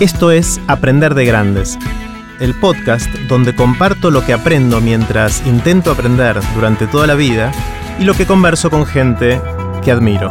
Esto 0.00 0.30
es 0.30 0.60
Aprender 0.68 1.16
de 1.16 1.24
Grandes, 1.24 1.76
el 2.38 2.54
podcast 2.54 3.12
donde 3.28 3.56
comparto 3.56 4.12
lo 4.12 4.24
que 4.24 4.32
aprendo 4.32 4.80
mientras 4.80 5.44
intento 5.44 5.90
aprender 5.90 6.38
durante 6.54 6.86
toda 6.86 7.08
la 7.08 7.16
vida 7.16 7.50
y 7.98 8.04
lo 8.04 8.14
que 8.14 8.24
converso 8.24 8.70
con 8.70 8.86
gente 8.86 9.40
que 9.82 9.90
admiro. 9.90 10.30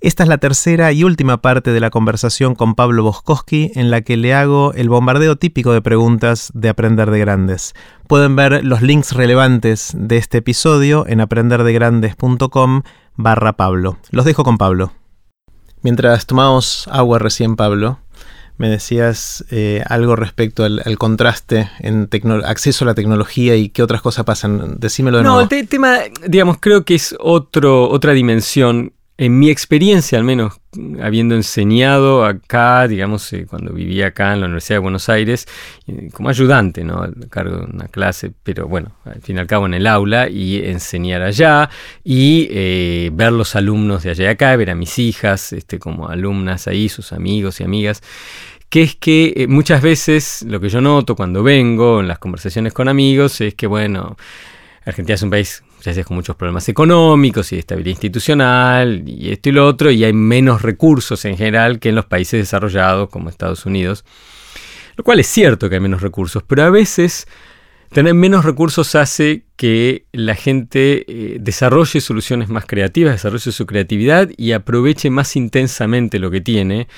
Esta 0.00 0.24
es 0.24 0.28
la 0.28 0.38
tercera 0.38 0.90
y 0.90 1.04
última 1.04 1.40
parte 1.40 1.70
de 1.70 1.78
la 1.78 1.90
conversación 1.90 2.56
con 2.56 2.74
Pablo 2.74 3.04
Boskowski 3.04 3.70
en 3.76 3.92
la 3.92 4.00
que 4.00 4.16
le 4.16 4.34
hago 4.34 4.72
el 4.74 4.88
bombardeo 4.88 5.36
típico 5.36 5.72
de 5.72 5.82
preguntas 5.82 6.50
de 6.52 6.68
Aprender 6.68 7.12
de 7.12 7.20
Grandes. 7.20 7.74
Pueden 8.08 8.34
ver 8.34 8.64
los 8.64 8.82
links 8.82 9.12
relevantes 9.12 9.92
de 9.96 10.16
este 10.16 10.38
episodio 10.38 11.06
en 11.06 11.20
aprenderdegrandes.com 11.20 12.82
barra 13.14 13.52
Pablo. 13.52 13.98
Los 14.10 14.24
dejo 14.24 14.42
con 14.42 14.58
Pablo. 14.58 14.97
Mientras 15.82 16.26
tomamos 16.26 16.88
agua 16.88 17.18
recién, 17.18 17.56
Pablo, 17.56 17.98
me 18.58 18.68
decías 18.68 19.44
eh, 19.50 19.82
algo 19.86 20.16
respecto 20.16 20.64
al, 20.64 20.98
contraste 20.98 21.70
en 21.78 22.08
acceso 22.44 22.84
a 22.84 22.86
la 22.86 22.94
tecnología 22.94 23.54
y 23.54 23.68
qué 23.68 23.82
otras 23.82 24.02
cosas 24.02 24.24
pasan. 24.24 24.78
Decímelo 24.78 25.18
de 25.18 25.22
nuevo. 25.22 25.40
No, 25.40 25.48
el 25.48 25.68
tema, 25.68 25.98
digamos, 26.26 26.58
creo 26.60 26.84
que 26.84 26.96
es 26.96 27.14
otro, 27.20 27.88
otra 27.88 28.12
dimensión 28.12 28.92
en 29.20 29.36
mi 29.40 29.50
experiencia, 29.50 30.16
al 30.16 30.22
menos 30.22 30.60
habiendo 31.02 31.34
enseñado 31.34 32.24
acá, 32.24 32.86
digamos, 32.86 33.32
eh, 33.32 33.46
cuando 33.50 33.72
vivía 33.72 34.06
acá 34.06 34.32
en 34.32 34.40
la 34.40 34.46
Universidad 34.46 34.76
de 34.76 34.80
Buenos 34.80 35.08
Aires, 35.08 35.46
eh, 35.88 36.08
como 36.12 36.28
ayudante, 36.28 36.84
¿no? 36.84 37.02
A 37.02 37.10
cargo 37.28 37.56
de 37.56 37.64
una 37.64 37.88
clase, 37.88 38.30
pero 38.44 38.68
bueno, 38.68 38.92
al 39.04 39.20
fin 39.20 39.36
y 39.36 39.40
al 39.40 39.48
cabo 39.48 39.66
en 39.66 39.74
el 39.74 39.88
aula, 39.88 40.28
y 40.28 40.64
enseñar 40.64 41.22
allá, 41.22 41.68
y 42.04 42.46
eh, 42.52 43.10
ver 43.12 43.32
los 43.32 43.56
alumnos 43.56 44.04
de 44.04 44.10
allá 44.10 44.24
y 44.24 44.28
acá, 44.28 44.54
ver 44.54 44.70
a 44.70 44.76
mis 44.76 44.96
hijas 45.00 45.52
este, 45.52 45.80
como 45.80 46.08
alumnas 46.08 46.68
ahí, 46.68 46.88
sus 46.88 47.12
amigos 47.12 47.60
y 47.60 47.64
amigas 47.64 48.02
que 48.68 48.82
es 48.82 48.96
que 48.96 49.46
muchas 49.48 49.80
veces 49.80 50.44
lo 50.46 50.60
que 50.60 50.68
yo 50.68 50.82
noto 50.82 51.16
cuando 51.16 51.42
vengo 51.42 52.00
en 52.00 52.08
las 52.08 52.18
conversaciones 52.18 52.74
con 52.74 52.86
amigos 52.86 53.40
es 53.40 53.54
que, 53.54 53.66
bueno, 53.66 54.18
Argentina 54.84 55.14
es 55.14 55.22
un 55.22 55.30
país 55.30 55.62
ya 55.82 56.04
con 56.04 56.16
muchos 56.16 56.36
problemas 56.36 56.68
económicos 56.68 57.52
y 57.52 57.56
de 57.56 57.60
estabilidad 57.60 57.92
institucional 57.92 59.02
y 59.06 59.30
esto 59.30 59.48
y 59.48 59.52
lo 59.52 59.66
otro, 59.66 59.90
y 59.90 60.04
hay 60.04 60.12
menos 60.12 60.62
recursos 60.62 61.24
en 61.24 61.36
general 61.36 61.78
que 61.78 61.90
en 61.90 61.94
los 61.94 62.06
países 62.06 62.40
desarrollados 62.40 63.08
como 63.08 63.30
Estados 63.30 63.66
Unidos. 63.66 64.04
Lo 64.96 65.04
cual 65.04 65.20
es 65.20 65.28
cierto 65.28 65.68
que 65.68 65.76
hay 65.76 65.80
menos 65.80 66.02
recursos, 66.02 66.42
pero 66.42 66.64
a 66.64 66.70
veces 66.70 67.26
tener 67.92 68.14
menos 68.14 68.44
recursos 68.44 68.94
hace 68.94 69.44
que 69.56 70.06
la 70.12 70.34
gente 70.34 71.04
eh, 71.08 71.38
desarrolle 71.40 72.00
soluciones 72.00 72.48
más 72.48 72.66
creativas, 72.66 73.14
desarrolle 73.14 73.52
su 73.52 73.66
creatividad 73.66 74.28
y 74.36 74.52
aproveche 74.52 75.10
más 75.10 75.36
intensamente 75.36 76.18
lo 76.18 76.30
que 76.30 76.40
tiene 76.40 76.88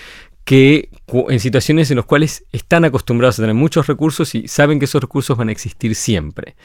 que 0.51 0.89
en 1.29 1.39
situaciones 1.39 1.93
en 1.93 1.99
las 1.99 2.07
cuales 2.07 2.43
están 2.51 2.85
acostumbrados 2.85 3.39
a 3.39 3.43
tener 3.45 3.55
muchos 3.55 3.87
recursos 3.87 4.35
y 4.35 4.49
saben 4.49 4.81
que 4.81 4.87
esos 4.87 5.01
recursos 5.01 5.39
van 5.39 5.49
a 5.49 5.53
existir 5.53 5.95
siempre. 5.95 6.57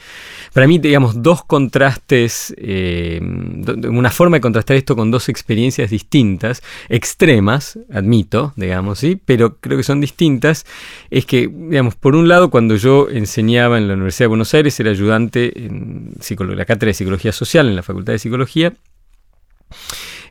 Para 0.52 0.66
mí, 0.66 0.80
digamos, 0.80 1.22
dos 1.22 1.44
contrastes, 1.44 2.52
eh, 2.58 3.20
una 3.22 4.10
forma 4.10 4.38
de 4.38 4.40
contrastar 4.40 4.76
esto 4.76 4.96
con 4.96 5.12
dos 5.12 5.28
experiencias 5.28 5.90
distintas, 5.90 6.64
extremas, 6.88 7.78
admito, 7.88 8.52
digamos, 8.56 8.98
¿sí? 8.98 9.20
pero 9.24 9.58
creo 9.58 9.76
que 9.76 9.84
son 9.84 10.00
distintas, 10.00 10.66
es 11.08 11.24
que, 11.24 11.46
digamos, 11.46 11.94
por 11.94 12.16
un 12.16 12.26
lado, 12.26 12.50
cuando 12.50 12.74
yo 12.74 13.08
enseñaba 13.08 13.78
en 13.78 13.86
la 13.86 13.94
Universidad 13.94 14.24
de 14.24 14.30
Buenos 14.30 14.52
Aires, 14.52 14.80
era 14.80 14.90
ayudante 14.90 15.64
en 15.64 16.12
la 16.38 16.64
cátedra 16.64 16.88
de 16.88 16.94
Psicología 16.94 17.30
Social 17.30 17.68
en 17.68 17.76
la 17.76 17.84
Facultad 17.84 18.14
de 18.14 18.18
Psicología, 18.18 18.72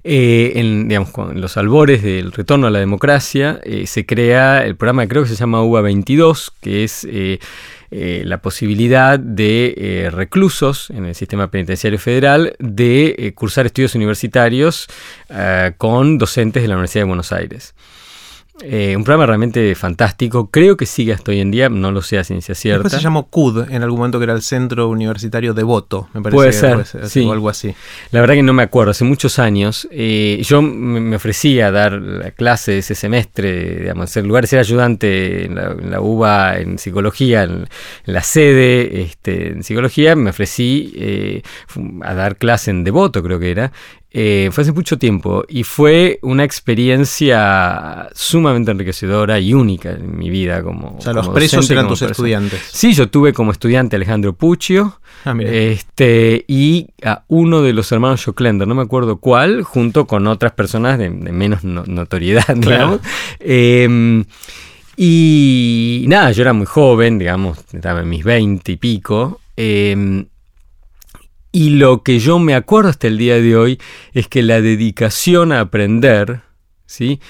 eh, 0.07 0.59
en, 0.59 0.87
digamos, 0.87 1.09
con 1.09 1.41
los 1.41 1.57
albores 1.57 2.03
del 2.03 2.31
retorno 2.31 2.67
a 2.67 2.69
la 2.69 2.77
democracia, 2.77 3.59
eh, 3.63 3.87
se 3.87 4.05
crea 4.05 4.63
el 4.63 4.75
programa, 4.75 5.07
creo 5.07 5.23
que 5.23 5.29
se 5.29 5.35
llama 5.35 5.63
UBA 5.63 5.81
22, 5.81 6.53
que 6.61 6.83
es 6.83 7.07
eh, 7.09 7.39
la 7.89 8.39
posibilidad 8.39 9.17
de 9.17 10.09
reclusos 10.13 10.91
en 10.91 11.05
el 11.05 11.15
sistema 11.15 11.49
penitenciario 11.49 11.97
federal 11.97 12.55
de 12.59 13.33
cursar 13.35 13.65
estudios 13.65 13.95
universitarios 13.95 14.87
con 15.77 16.17
docentes 16.17 16.61
de 16.61 16.67
la 16.67 16.75
Universidad 16.75 17.03
de 17.03 17.07
Buenos 17.07 17.31
Aires. 17.31 17.73
Eh, 18.61 18.95
un 18.95 19.03
programa 19.03 19.25
realmente 19.25 19.75
fantástico. 19.75 20.49
Creo 20.49 20.77
que 20.77 20.85
sigue 20.85 21.11
hasta 21.11 21.31
hoy 21.31 21.41
en 21.41 21.51
día, 21.51 21.67
no 21.67 21.91
lo 21.91 22.01
sé 22.01 22.17
a 22.17 22.23
ciencia 22.23 22.55
cierta. 22.55 22.83
Después 22.83 22.93
se 22.93 23.03
llamó 23.03 23.27
CUD 23.27 23.69
en 23.69 23.83
algún 23.83 23.99
momento, 23.99 24.17
que 24.17 24.23
era 24.23 24.33
el 24.33 24.41
Centro 24.41 24.87
Universitario 24.87 25.53
Devoto, 25.53 26.07
me 26.13 26.21
parece. 26.21 26.35
Puede 26.35 26.53
ser, 26.85 27.09
sí. 27.09 27.25
o 27.25 27.33
algo 27.33 27.49
así. 27.49 27.75
La 28.11 28.21
verdad 28.21 28.35
que 28.35 28.43
no 28.43 28.53
me 28.53 28.63
acuerdo, 28.63 28.91
hace 28.91 29.03
muchos 29.03 29.39
años. 29.39 29.89
Eh, 29.91 30.41
yo 30.43 30.61
me 30.61 31.17
ofrecía 31.17 31.67
a 31.67 31.71
dar 31.71 31.93
la 31.93 32.31
clase 32.31 32.77
ese 32.77 32.95
semestre, 32.95 33.79
digamos, 33.79 34.15
en 34.15 34.27
lugar 34.27 34.45
de 34.45 34.47
ser 34.47 34.59
ayudante 34.59 35.45
en 35.45 35.55
la, 35.55 35.99
UBA 35.99 36.59
en 36.59 36.79
psicología, 36.79 37.43
en, 37.43 37.67
la 38.05 38.23
sede 38.23 39.01
este, 39.01 39.49
en 39.49 39.63
psicología, 39.63 40.15
me 40.15 40.29
ofrecí 40.29 40.93
eh, 40.95 41.41
a 42.03 42.13
dar 42.13 42.37
clase 42.37 42.71
en 42.71 42.85
Devoto, 42.85 43.21
creo 43.21 43.37
que 43.37 43.51
era. 43.51 43.73
Eh, 44.17 44.47
fue 44.53 44.61
hace 44.61 44.71
mucho 44.71 44.97
tiempo 44.97 45.43
y 45.49 45.63
fue 45.63 46.19
una 46.21 46.45
experiencia 46.45 48.07
sumamente 48.13 48.71
enriquecedora 48.71 49.41
y 49.41 49.53
única 49.53 49.91
en 49.91 50.17
mi 50.17 50.29
vida 50.29 50.63
como. 50.63 50.95
O 50.97 51.01
sea, 51.01 51.11
los 51.11 51.27
presos 51.27 51.69
eran 51.69 51.89
tus 51.89 52.01
estudiantes. 52.01 52.61
Sí, 52.71 52.93
yo 52.93 53.09
tuve 53.09 53.33
como 53.33 53.51
estudiante 53.51 53.97
Alejandro 53.97 54.31
Puccio 54.31 55.01
ah, 55.25 55.35
este, 55.41 56.45
y 56.47 56.87
a 57.03 57.25
uno 57.27 57.61
de 57.61 57.73
los 57.73 57.91
hermanos 57.91 58.23
Joclender, 58.23 58.65
no 58.65 58.73
me 58.73 58.83
acuerdo 58.83 59.17
cuál, 59.17 59.63
junto 59.63 60.07
con 60.07 60.27
otras 60.27 60.53
personas 60.53 60.97
de, 60.97 61.09
menos 61.09 61.65
notoriedad, 61.65 62.47
digamos. 62.55 63.01
Em, 63.41 64.23
y 64.95 66.05
nada, 66.07 66.31
yo 66.31 66.43
era 66.43 66.53
muy 66.53 66.67
joven, 66.67 67.19
digamos, 67.19 67.57
estaba 67.73 67.99
en 67.99 68.07
mis 68.07 68.23
veinte 68.23 68.71
y 68.71 68.77
pico. 68.77 69.41
Em, 69.57 70.25
y 71.55 71.69
lo 71.69 72.03
que 72.03 72.19
yo 72.19 72.37
me 72.37 72.53
acuerdo 72.53 72.89
hasta 72.89 73.07
el 73.07 73.17
día 73.17 73.35
de 73.35 73.55
hoy 73.55 73.79
es 74.11 74.27
que 74.27 74.43
la 74.43 74.59
dedicación 74.59 75.53
a 75.53 75.61
aprender, 75.61 76.41
¿sí? 76.85 77.21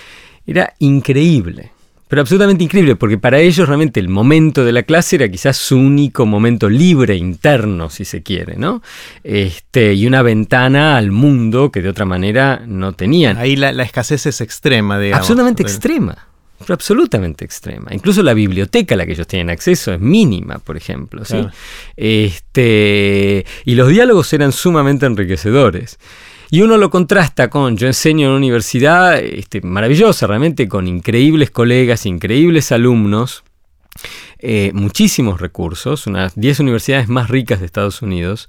Era 0.47 0.73
increíble. 0.79 1.71
Pero 2.07 2.21
absolutamente 2.21 2.63
increíble, 2.63 2.95
porque 2.95 3.19
para 3.19 3.37
ellos 3.37 3.67
realmente 3.67 3.99
el 3.99 4.09
momento 4.09 4.65
de 4.65 4.71
la 4.71 4.81
clase 4.81 5.17
era 5.17 5.29
quizás 5.29 5.57
su 5.57 5.77
único 5.77 6.25
momento 6.25 6.69
libre 6.69 7.15
interno, 7.15 7.91
si 7.91 8.03
se 8.03 8.23
quiere, 8.23 8.55
¿no? 8.57 8.81
Este, 9.23 9.93
y 9.93 10.07
una 10.07 10.23
ventana 10.23 10.97
al 10.97 11.11
mundo 11.11 11.71
que 11.71 11.83
de 11.83 11.89
otra 11.89 12.05
manera 12.05 12.63
no 12.65 12.93
tenían. 12.93 13.37
Ahí 13.37 13.55
la, 13.55 13.69
escasez 13.83 14.25
es 14.25 14.41
extrema, 14.41 14.97
digamos. 14.97 15.21
Absolutamente 15.21 15.61
extrema 15.61 16.29
absolutamente 16.67 17.45
extrema. 17.45 17.93
Incluso 17.93 18.23
la 18.23 18.33
biblioteca 18.33 18.95
a 18.95 18.97
la 18.97 19.05
que 19.05 19.13
ellos 19.13 19.27
tienen 19.27 19.49
acceso 19.49 19.93
es 19.93 19.99
mínima, 19.99 20.59
por 20.59 20.77
ejemplo. 20.77 21.23
Este, 21.95 23.45
y 23.66 23.75
los 23.75 23.89
diálogos 23.89 24.31
eran 24.33 24.51
sumamente 24.51 25.05
enriquecedores. 25.05 25.99
Y 26.51 26.61
uno 26.61 26.77
lo 26.77 26.89
contrasta 26.89 27.49
con, 27.49 27.75
yo 27.75 27.88
enseño 27.88 28.27
en 28.27 28.31
una 28.31 28.38
universidad 28.38 29.19
este, 29.19 29.61
maravillosa, 29.61 30.27
realmente 30.27 30.67
con 30.67 30.88
increíbles 30.88 31.51
colegas, 31.51 32.05
increíbles 32.05 32.72
alumnos, 32.72 33.43
eh, 34.47 34.72
muchísimos 34.75 35.41
recursos, 35.41 36.06
unas 36.06 36.35
10 36.35 36.59
universidades 36.59 37.09
más 37.09 37.31
ricas 37.31 37.59
de 37.59 37.66
Estados 37.66 38.03
Unidos. 38.03 38.47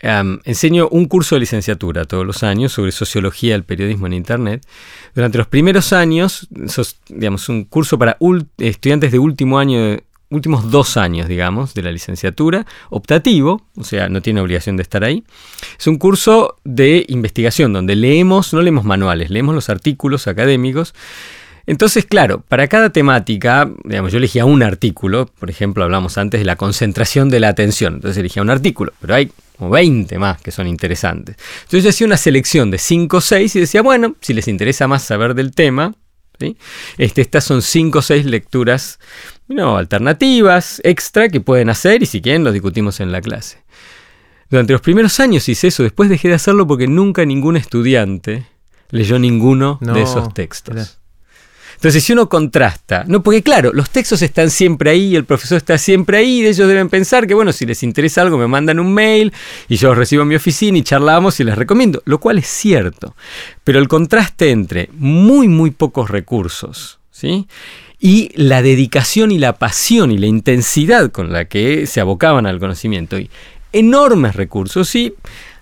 enseño 0.00 0.88
un 0.90 1.06
curso 1.06 1.36
de 1.36 1.40
licenciatura 1.40 2.04
todos 2.04 2.26
los 2.26 2.42
años 2.42 2.72
sobre 2.72 2.90
sociología 2.90 3.52
del 3.52 3.62
periodismo 3.62 4.08
en 4.08 4.14
Internet. 4.14 4.66
Durante 5.14 5.38
los 5.38 5.46
primeros 5.46 5.92
años, 5.92 6.48
digamos, 7.08 7.48
un 7.48 7.64
curso 7.64 7.96
para 7.96 8.18
estudiantes 8.58 9.12
de 9.12 9.20
último 9.20 9.60
año 9.60 9.98
últimos 10.30 10.70
dos 10.70 10.96
años, 10.96 11.28
digamos, 11.28 11.74
de 11.74 11.82
la 11.82 11.92
licenciatura, 11.92 12.66
optativo, 12.90 13.62
o 13.76 13.84
sea, 13.84 14.08
no 14.08 14.22
tiene 14.22 14.40
obligación 14.40 14.76
de 14.76 14.82
estar 14.82 15.04
ahí. 15.04 15.22
Es 15.78 15.86
un 15.86 15.98
curso 15.98 16.56
de 16.64 17.06
investigación 17.08 17.72
donde 17.72 17.94
leemos, 17.94 18.52
no 18.52 18.60
leemos 18.62 18.84
manuales, 18.84 19.30
leemos 19.30 19.54
los 19.54 19.70
artículos 19.70 20.26
académicos 20.26 20.94
entonces, 21.66 22.04
claro, 22.04 22.44
para 22.46 22.68
cada 22.68 22.90
temática, 22.90 23.68
digamos, 23.84 24.12
yo 24.12 24.18
elegía 24.18 24.44
un 24.44 24.62
artículo, 24.62 25.26
por 25.26 25.50
ejemplo, 25.50 25.82
hablamos 25.82 26.16
antes 26.16 26.40
de 26.40 26.44
la 26.44 26.56
concentración 26.56 27.28
de 27.28 27.40
la 27.40 27.48
atención, 27.48 27.94
entonces 27.94 28.18
elegía 28.18 28.42
un 28.42 28.50
artículo, 28.50 28.92
pero 29.00 29.14
hay 29.14 29.32
como 29.58 29.70
20 29.70 30.18
más 30.18 30.40
que 30.40 30.52
son 30.52 30.68
interesantes. 30.68 31.36
Entonces 31.64 31.82
yo 31.82 31.90
hacía 31.90 32.06
una 32.06 32.16
selección 32.16 32.70
de 32.70 32.78
5 32.78 33.16
o 33.16 33.20
6 33.20 33.56
y 33.56 33.60
decía, 33.60 33.82
bueno, 33.82 34.14
si 34.20 34.32
les 34.32 34.46
interesa 34.46 34.86
más 34.86 35.02
saber 35.02 35.34
del 35.34 35.52
tema, 35.52 35.94
¿sí? 36.38 36.56
este, 36.98 37.22
estas 37.22 37.42
son 37.42 37.62
5 37.62 37.98
o 37.98 38.02
6 38.02 38.26
lecturas 38.26 39.00
no, 39.48 39.76
alternativas, 39.76 40.80
extra, 40.84 41.28
que 41.28 41.40
pueden 41.40 41.70
hacer 41.70 42.02
y 42.02 42.06
si 42.06 42.20
quieren 42.20 42.44
los 42.44 42.52
discutimos 42.52 43.00
en 43.00 43.10
la 43.10 43.20
clase. 43.20 43.64
Durante 44.50 44.72
los 44.72 44.82
primeros 44.82 45.18
años 45.18 45.48
hice 45.48 45.68
eso, 45.68 45.82
después 45.82 46.08
dejé 46.08 46.28
de 46.28 46.34
hacerlo 46.34 46.66
porque 46.66 46.86
nunca 46.86 47.24
ningún 47.24 47.56
estudiante 47.56 48.46
leyó 48.90 49.18
ninguno 49.18 49.78
de 49.80 50.02
esos 50.02 50.32
textos. 50.32 51.00
Entonces, 51.76 52.02
si 52.02 52.12
uno 52.12 52.28
contrasta, 52.28 53.04
no, 53.06 53.22
porque 53.22 53.42
claro, 53.42 53.70
los 53.72 53.90
textos 53.90 54.20
están 54.22 54.50
siempre 54.50 54.90
ahí, 54.90 55.14
el 55.14 55.24
profesor 55.24 55.58
está 55.58 55.78
siempre 55.78 56.18
ahí, 56.18 56.42
y 56.42 56.46
ellos 56.46 56.68
deben 56.68 56.88
pensar 56.88 57.26
que, 57.26 57.34
bueno, 57.34 57.52
si 57.52 57.64
les 57.64 57.82
interesa 57.82 58.22
algo, 58.22 58.36
me 58.36 58.48
mandan 58.48 58.80
un 58.80 58.92
mail 58.92 59.32
y 59.68 59.76
yo 59.76 59.88
los 59.88 59.98
recibo 59.98 60.22
en 60.22 60.28
mi 60.28 60.34
oficina 60.34 60.78
y 60.78 60.82
charlamos 60.82 61.38
y 61.40 61.44
les 61.44 61.56
recomiendo, 61.56 62.02
lo 62.04 62.18
cual 62.18 62.38
es 62.38 62.48
cierto. 62.48 63.14
Pero 63.64 63.78
el 63.78 63.88
contraste 63.88 64.50
entre 64.50 64.90
muy, 64.92 65.48
muy 65.48 65.70
pocos 65.70 66.10
recursos, 66.10 66.98
¿sí? 67.10 67.46
y 67.98 68.30
la 68.34 68.62
dedicación 68.62 69.32
y 69.32 69.38
la 69.38 69.54
pasión 69.54 70.12
y 70.12 70.18
la 70.18 70.26
intensidad 70.26 71.10
con 71.10 71.32
la 71.32 71.46
que 71.46 71.86
se 71.86 72.00
abocaban 72.00 72.46
al 72.46 72.58
conocimiento 72.58 73.18
y 73.18 73.30
enormes 73.72 74.36
recursos 74.36 74.94
y 74.94 75.14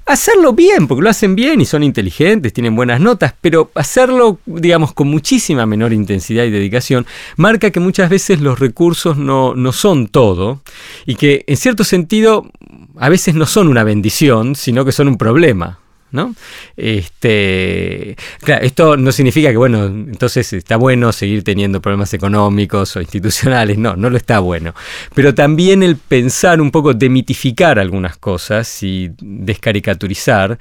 hacerlo 0.06 0.52
bien, 0.52 0.86
porque 0.86 1.02
lo 1.02 1.10
hacen 1.10 1.34
bien 1.34 1.60
y 1.60 1.64
son 1.64 1.82
inteligentes, 1.82 2.52
tienen 2.52 2.76
buenas 2.76 3.00
notas, 3.00 3.34
pero 3.40 3.70
hacerlo, 3.74 4.38
digamos, 4.46 4.92
con 4.92 5.08
muchísima 5.08 5.66
menor 5.66 5.92
intensidad 5.92 6.44
y 6.44 6.50
dedicación, 6.50 7.06
marca 7.36 7.70
que 7.70 7.80
muchas 7.80 8.10
veces 8.10 8.40
los 8.40 8.58
recursos 8.58 9.16
no, 9.16 9.54
no 9.54 9.72
son 9.72 10.08
todo 10.08 10.60
y 11.06 11.16
que 11.16 11.44
en 11.46 11.56
cierto 11.56 11.84
sentido 11.84 12.50
a 12.96 13.08
veces 13.08 13.34
no 13.34 13.46
son 13.46 13.68
una 13.68 13.84
bendición, 13.84 14.54
sino 14.54 14.84
que 14.84 14.92
son 14.92 15.08
un 15.08 15.16
problema. 15.16 15.78
¿No? 16.14 16.34
Este, 16.76 18.16
claro, 18.38 18.64
esto 18.64 18.96
no 18.96 19.10
significa 19.10 19.50
que, 19.50 19.56
bueno, 19.56 19.86
entonces 19.86 20.52
está 20.52 20.76
bueno 20.76 21.10
seguir 21.10 21.42
teniendo 21.42 21.82
problemas 21.82 22.14
económicos 22.14 22.94
o 22.94 23.00
institucionales, 23.00 23.76
no, 23.78 23.96
no 23.96 24.08
lo 24.10 24.16
está 24.16 24.38
bueno. 24.38 24.74
Pero 25.12 25.34
también 25.34 25.82
el 25.82 25.96
pensar 25.96 26.60
un 26.60 26.70
poco, 26.70 26.94
demitificar 26.94 27.80
algunas 27.80 28.16
cosas 28.16 28.82
y 28.84 29.10
descaricaturizar 29.20 30.56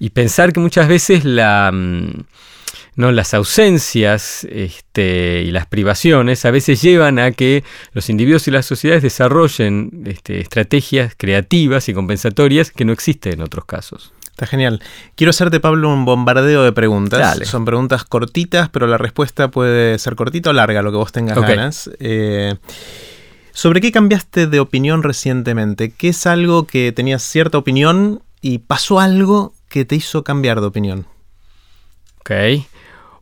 y 0.00 0.10
pensar 0.10 0.52
que 0.52 0.60
muchas 0.60 0.88
veces 0.88 1.24
la... 1.24 1.70
Mm, 1.72 2.24
¿no? 2.96 3.12
las 3.12 3.34
ausencias 3.34 4.44
este, 4.50 5.42
y 5.42 5.50
las 5.50 5.66
privaciones 5.66 6.44
a 6.46 6.50
veces 6.50 6.80
llevan 6.82 7.18
a 7.18 7.30
que 7.30 7.62
los 7.92 8.08
individuos 8.08 8.48
y 8.48 8.50
las 8.50 8.64
sociedades 8.66 9.02
desarrollen 9.02 10.04
este, 10.06 10.40
estrategias 10.40 11.14
creativas 11.16 11.90
y 11.90 11.94
compensatorias 11.94 12.70
que 12.70 12.86
no 12.86 12.92
existen 12.92 13.34
en 13.34 13.42
otros 13.42 13.66
casos. 13.66 14.12
Está 14.36 14.46
genial. 14.46 14.82
Quiero 15.14 15.30
hacerte, 15.30 15.60
Pablo, 15.60 15.90
un 15.90 16.04
bombardeo 16.04 16.62
de 16.62 16.70
preguntas. 16.70 17.38
Son 17.44 17.64
preguntas 17.64 18.04
cortitas, 18.04 18.68
pero 18.68 18.86
la 18.86 18.98
respuesta 18.98 19.48
puede 19.48 19.98
ser 19.98 20.14
cortita 20.14 20.50
o 20.50 20.52
larga, 20.52 20.82
lo 20.82 20.90
que 20.90 20.98
vos 20.98 21.10
tengas 21.10 21.38
ganas. 21.40 21.88
Eh, 22.00 22.54
¿Sobre 23.52 23.80
qué 23.80 23.92
cambiaste 23.92 24.46
de 24.46 24.60
opinión 24.60 25.02
recientemente? 25.02 25.90
¿Qué 25.90 26.10
es 26.10 26.26
algo 26.26 26.66
que 26.66 26.92
tenías 26.92 27.22
cierta 27.22 27.56
opinión 27.56 28.20
y 28.42 28.58
pasó 28.58 29.00
algo 29.00 29.54
que 29.70 29.86
te 29.86 29.96
hizo 29.96 30.22
cambiar 30.22 30.60
de 30.60 30.66
opinión? 30.66 31.06
Ok. 32.20 32.32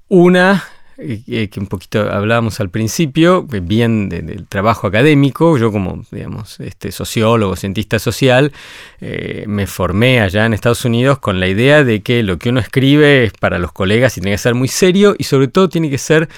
Una 0.08 0.64
que 0.96 1.60
un 1.60 1.66
poquito 1.66 2.10
hablábamos 2.10 2.60
al 2.60 2.70
principio, 2.70 3.42
bien 3.42 4.08
del 4.08 4.46
trabajo 4.46 4.86
académico, 4.86 5.58
yo 5.58 5.72
como 5.72 6.04
digamos, 6.10 6.60
este, 6.60 6.92
sociólogo, 6.92 7.56
cientista 7.56 7.98
social, 7.98 8.52
eh, 9.00 9.44
me 9.46 9.66
formé 9.66 10.20
allá 10.20 10.46
en 10.46 10.54
Estados 10.54 10.84
Unidos 10.84 11.18
con 11.18 11.40
la 11.40 11.48
idea 11.48 11.84
de 11.84 12.02
que 12.02 12.22
lo 12.22 12.38
que 12.38 12.50
uno 12.50 12.60
escribe 12.60 13.24
es 13.24 13.32
para 13.32 13.58
los 13.58 13.72
colegas 13.72 14.16
y 14.16 14.20
tiene 14.20 14.34
que 14.34 14.38
ser 14.38 14.54
muy 14.54 14.68
serio 14.68 15.14
y 15.18 15.24
sobre 15.24 15.48
todo 15.48 15.68
tiene 15.68 15.90
que 15.90 15.98
ser 15.98 16.28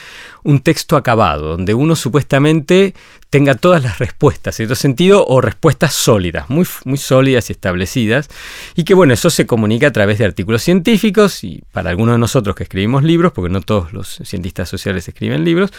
un 0.46 0.60
texto 0.60 0.96
acabado, 0.96 1.48
donde 1.48 1.74
uno 1.74 1.96
supuestamente 1.96 2.94
tenga 3.30 3.56
todas 3.56 3.82
las 3.82 3.98
respuestas, 3.98 4.58
en 4.60 4.66
otro 4.66 4.76
sentido, 4.76 5.26
o 5.26 5.40
respuestas 5.40 5.92
sólidas, 5.92 6.48
muy, 6.48 6.64
muy 6.84 6.96
sólidas 6.96 7.50
y 7.50 7.52
establecidas, 7.52 8.28
y 8.76 8.84
que 8.84 8.94
bueno, 8.94 9.12
eso 9.12 9.28
se 9.28 9.46
comunica 9.46 9.88
a 9.88 9.92
través 9.92 10.18
de 10.18 10.24
artículos 10.24 10.62
científicos, 10.62 11.42
y 11.42 11.64
para 11.72 11.90
algunos 11.90 12.14
de 12.14 12.18
nosotros 12.18 12.54
que 12.54 12.62
escribimos 12.62 13.02
libros, 13.02 13.32
porque 13.32 13.52
no 13.52 13.60
todos 13.60 13.92
los 13.92 14.20
cientistas 14.24 14.68
sociales 14.68 15.08
escriben 15.08 15.44
libros, 15.44 15.72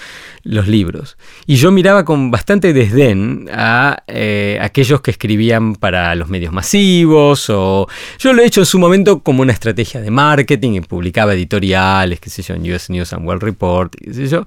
los 0.43 0.67
libros. 0.67 1.17
Y 1.45 1.55
yo 1.55 1.71
miraba 1.71 2.03
con 2.03 2.29
bastante 2.29 2.73
desdén 2.73 3.49
a 3.51 4.03
eh, 4.07 4.59
aquellos 4.61 4.99
que 4.99 5.11
escribían 5.11 5.75
para 5.75 6.13
los 6.15 6.27
medios 6.27 6.51
masivos, 6.51 7.49
o 7.49 7.87
yo 8.19 8.33
lo 8.33 8.41
he 8.41 8.45
hecho 8.45 8.59
en 8.59 8.65
su 8.65 8.77
momento 8.77 9.19
como 9.19 9.41
una 9.41 9.53
estrategia 9.53 10.01
de 10.01 10.11
marketing, 10.11 10.73
y 10.73 10.81
publicaba 10.81 11.33
editoriales, 11.33 12.19
qué 12.19 12.29
sé 12.29 12.41
yo, 12.41 12.55
en 12.55 12.69
US 12.73 12.89
News 12.89 13.13
and 13.13 13.25
World 13.25 13.43
Report, 13.43 13.95
qué 13.95 14.13
sé 14.13 14.27
yo, 14.27 14.45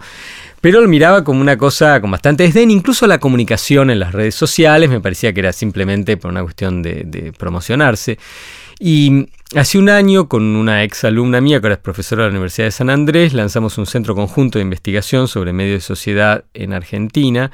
pero 0.60 0.80
lo 0.80 0.88
miraba 0.88 1.24
como 1.24 1.40
una 1.40 1.56
cosa 1.56 2.00
con 2.00 2.10
bastante 2.10 2.42
desdén, 2.42 2.70
incluso 2.70 3.06
la 3.06 3.18
comunicación 3.18 3.90
en 3.90 3.98
las 3.98 4.12
redes 4.12 4.34
sociales 4.34 4.90
me 4.90 5.00
parecía 5.00 5.32
que 5.32 5.40
era 5.40 5.52
simplemente 5.52 6.16
por 6.16 6.30
una 6.30 6.42
cuestión 6.42 6.82
de, 6.82 7.32
promocionarse. 7.38 8.18
Y 8.78 9.28
hace 9.56 9.78
un 9.78 9.88
año, 9.88 10.28
con 10.28 10.44
una 10.54 10.84
ex 10.84 11.04
alumna 11.04 11.40
mía, 11.40 11.60
que 11.60 11.66
ahora 11.66 11.74
es 11.74 11.80
profesora 11.80 12.22
de 12.22 12.28
la 12.28 12.32
Universidad 12.34 12.68
de 12.68 12.72
San 12.72 12.88
Andrés, 12.88 13.32
lanzamos 13.32 13.78
un 13.78 13.86
centro 13.86 14.14
conjunto 14.14 14.58
de 14.58 14.62
investigación 14.62 15.26
sobre 15.26 15.52
medios 15.52 15.78
de 15.78 15.80
sociedad 15.80 16.44
en 16.54 16.72
Argentina, 16.72 17.50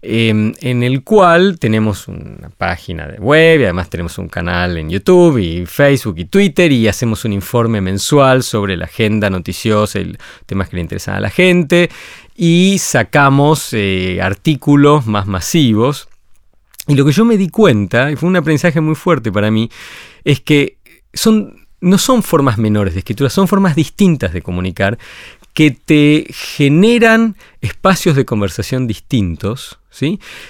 em, 0.00 0.54
en 0.60 0.82
el 0.82 1.02
cual 1.02 1.58
tenemos 1.58 2.06
una 2.06 2.50
página 2.56 3.06
de 3.08 3.18
web 3.18 3.60
y 3.60 3.64
además 3.64 3.90
tenemos 3.90 4.16
un 4.18 4.28
canal 4.28 4.78
en 4.78 4.90
YouTube 4.90 5.38
y 5.38 5.66
Facebook 5.66 6.18
y 6.18 6.26
Twitter 6.26 6.70
y 6.70 6.86
hacemos 6.86 7.24
un 7.24 7.32
informe 7.32 7.80
mensual 7.80 8.44
sobre 8.44 8.76
la 8.76 8.84
agenda 8.84 9.28
noticiosa 9.28 9.98
y 9.98 10.16
temas 10.46 10.68
que 10.68 10.76
le 10.76 10.82
interesan 10.82 11.16
a 11.16 11.20
la 11.20 11.30
gente 11.30 11.90
y 12.36 12.78
sacamos 12.78 13.72
eh, 13.72 14.20
artículos 14.22 15.06
más 15.06 15.26
masivos. 15.26 16.08
Y 16.86 16.94
lo 16.94 17.04
que 17.04 17.12
yo 17.12 17.24
me 17.24 17.36
di 17.36 17.48
cuenta, 17.50 18.10
y 18.10 18.16
fue 18.16 18.28
un 18.28 18.36
aprendizaje 18.36 18.80
muy 18.80 18.94
fuerte 18.94 19.30
para 19.30 19.50
mí, 19.50 19.70
es 20.24 20.40
que 20.40 20.79
son, 21.12 21.66
no 21.80 21.98
son 21.98 22.22
formas 22.22 22.58
menores 22.58 22.94
de 22.94 23.00
escritura, 23.00 23.30
son 23.30 23.48
formas 23.48 23.74
distintas 23.74 24.32
de 24.32 24.42
comunicar 24.42 24.98
que 25.54 25.70
te 25.72 26.26
generan 26.30 27.36
espacios 27.60 28.16
de 28.16 28.24
conversación 28.24 28.86
distintos 28.86 29.79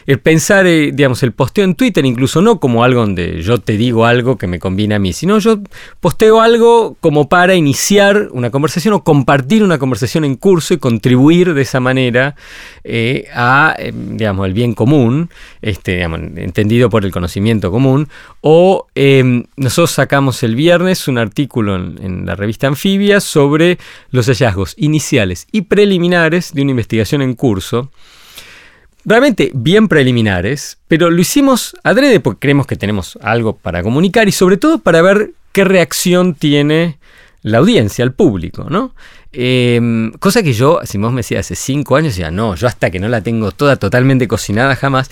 El 0.06 0.20
pensar, 0.20 0.66
eh, 0.66 0.92
digamos, 0.92 1.22
el 1.22 1.32
posteo 1.32 1.64
en 1.64 1.74
Twitter, 1.74 2.04
incluso 2.04 2.42
no 2.42 2.60
como 2.60 2.84
algo 2.84 3.00
donde 3.00 3.42
yo 3.42 3.58
te 3.58 3.76
digo 3.76 4.04
algo 4.04 4.36
que 4.36 4.46
me 4.46 4.58
conviene 4.58 4.94
a 4.94 4.98
mí, 4.98 5.12
sino 5.12 5.38
yo 5.38 5.60
posteo 5.98 6.40
algo 6.40 6.96
como 7.00 7.28
para 7.28 7.54
iniciar 7.54 8.28
una 8.32 8.50
conversación 8.50 8.94
o 8.94 9.02
compartir 9.02 9.64
una 9.64 9.78
conversación 9.78 10.24
en 10.24 10.36
curso 10.36 10.74
y 10.74 10.78
contribuir 10.78 11.54
de 11.54 11.62
esa 11.62 11.80
manera 11.80 12.36
eh, 12.84 13.28
a, 13.34 13.74
em, 13.78 14.16
digamos, 14.16 14.46
el 14.46 14.52
bien 14.52 14.74
común, 14.74 15.30
este, 15.62 16.02
entendido 16.02 16.90
por 16.90 17.04
el 17.04 17.10
conocimiento 17.10 17.70
común. 17.70 18.08
O 18.42 18.86
em, 18.94 19.44
nosotros 19.56 19.90
sacamos 19.90 20.42
el 20.42 20.54
viernes 20.54 21.08
un 21.08 21.18
artículo 21.18 21.76
en 21.76 22.26
la 22.26 22.36
revista 22.36 22.66
Anfibia 22.66 23.20
sobre 23.20 23.78
los 24.10 24.26
hallazgos 24.26 24.74
iniciales 24.76 25.46
y 25.50 25.62
preliminares 25.62 26.52
de 26.52 26.62
una 26.62 26.72
investigación 26.72 27.22
en 27.22 27.34
curso 27.34 27.90
realmente 29.04 29.50
bien 29.54 29.88
preliminares, 29.88 30.78
pero 30.88 31.10
lo 31.10 31.20
hicimos 31.20 31.76
adrede 31.82 32.20
porque 32.20 32.40
creemos 32.40 32.66
que 32.66 32.76
tenemos 32.76 33.18
algo 33.22 33.56
para 33.56 33.82
comunicar 33.82 34.28
y 34.28 34.32
sobre 34.32 34.56
todo 34.56 34.78
para 34.78 35.02
ver 35.02 35.32
qué 35.52 35.64
reacción 35.64 36.34
tiene 36.34 36.98
la 37.42 37.58
audiencia, 37.58 38.02
el 38.04 38.12
público, 38.12 38.66
¿no? 38.68 38.94
Em, 39.32 40.12
cosa 40.12 40.42
que 40.42 40.52
yo, 40.52 40.80
si 40.84 40.98
vos 40.98 41.12
me 41.12 41.20
decías 41.20 41.46
hace 41.46 41.54
cinco 41.54 41.96
años, 41.96 42.14
decía, 42.14 42.30
no, 42.30 42.56
yo 42.56 42.66
hasta 42.66 42.90
que 42.90 42.98
no 42.98 43.08
la 43.08 43.22
tengo 43.22 43.52
toda 43.52 43.76
totalmente 43.76 44.26
cocinada 44.28 44.76
jamás. 44.76 45.10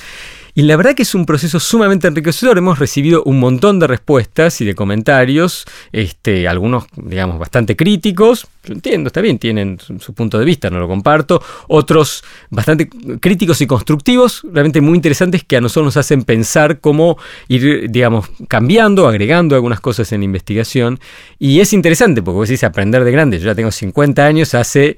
Y 0.59 0.63
la 0.63 0.75
verdad 0.75 0.97
que 0.97 1.05
es 1.05 1.15
un 1.15 1.25
proceso 1.25 1.61
sumamente 1.61 2.09
enriquecedor. 2.09 2.59
Hemos 2.59 2.81
recibido 2.81 3.23
un 3.23 3.39
montón 3.39 3.79
de 3.79 3.87
respuestas 3.87 4.61
y 4.61 4.65
de 4.65 4.75
comentarios, 4.75 5.65
este, 5.93 6.49
algunos, 6.49 6.87
digamos, 6.97 7.39
bastante 7.39 7.77
críticos. 7.77 8.49
Yo 8.65 8.75
entiendo, 8.75 9.07
está 9.07 9.21
bien, 9.21 9.39
tienen 9.39 9.79
su, 9.79 10.15
punto 10.15 10.37
de 10.37 10.45
vista, 10.45 10.69
no 10.69 10.81
lo 10.81 10.89
comparto. 10.89 11.41
Otros 11.69 12.25
bastante 12.51 12.89
críticos 13.21 13.61
y 13.61 13.69
constructivos, 13.69 14.43
realmente 14.53 14.81
muy 14.81 14.97
interesantes 14.97 15.45
que 15.45 15.59
a 15.59 15.61
nosotros 15.61 15.85
nos 15.85 15.97
hacen 15.97 16.25
pensar 16.25 16.81
cómo 16.81 17.19
ir, 17.47 17.89
digamos, 17.89 18.29
cambiando, 18.49 19.07
agregando 19.07 19.55
algunas 19.55 19.79
cosas 19.79 20.11
en 20.11 20.23
la 20.23 20.25
investigación. 20.25 20.99
Y 21.39 21.61
es 21.61 21.73
interesante 21.73 22.21
porque 22.21 22.35
vos 22.35 22.49
decís 22.49 22.65
aprender 22.65 23.05
de 23.05 23.13
grande. 23.13 23.39
Yo 23.39 23.47
ya 23.47 23.55
tengo 23.55 23.71
50 23.71 24.27
años, 24.27 24.57
hace 24.57 24.97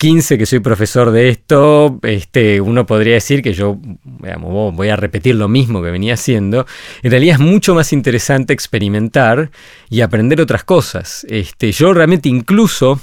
15 0.00 0.38
que 0.38 0.46
soy 0.46 0.60
profesor 0.60 1.10
de 1.10 1.28
esto, 1.28 1.98
este, 2.04 2.62
uno 2.62 2.86
podría 2.86 3.12
decir 3.12 3.42
que 3.42 3.52
yo 3.52 3.76
voy 3.78 4.88
a 4.88 4.96
repetir 4.96 5.34
lo 5.34 5.46
mismo 5.46 5.82
que 5.82 5.90
venía 5.90 6.14
haciendo. 6.14 6.66
En 7.02 7.10
realidad 7.10 7.34
es 7.34 7.40
mucho 7.40 7.74
más 7.74 7.92
interesante 7.92 8.54
experimentar 8.54 9.50
y 9.90 10.00
aprender 10.00 10.40
otras 10.40 10.64
cosas. 10.64 11.26
Este, 11.28 11.70
yo 11.72 11.92
realmente 11.92 12.30
incluso, 12.30 12.98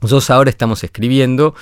nosotros 0.00 0.28
ahora 0.30 0.50
estamos 0.50 0.82
escribiendo 0.82 1.54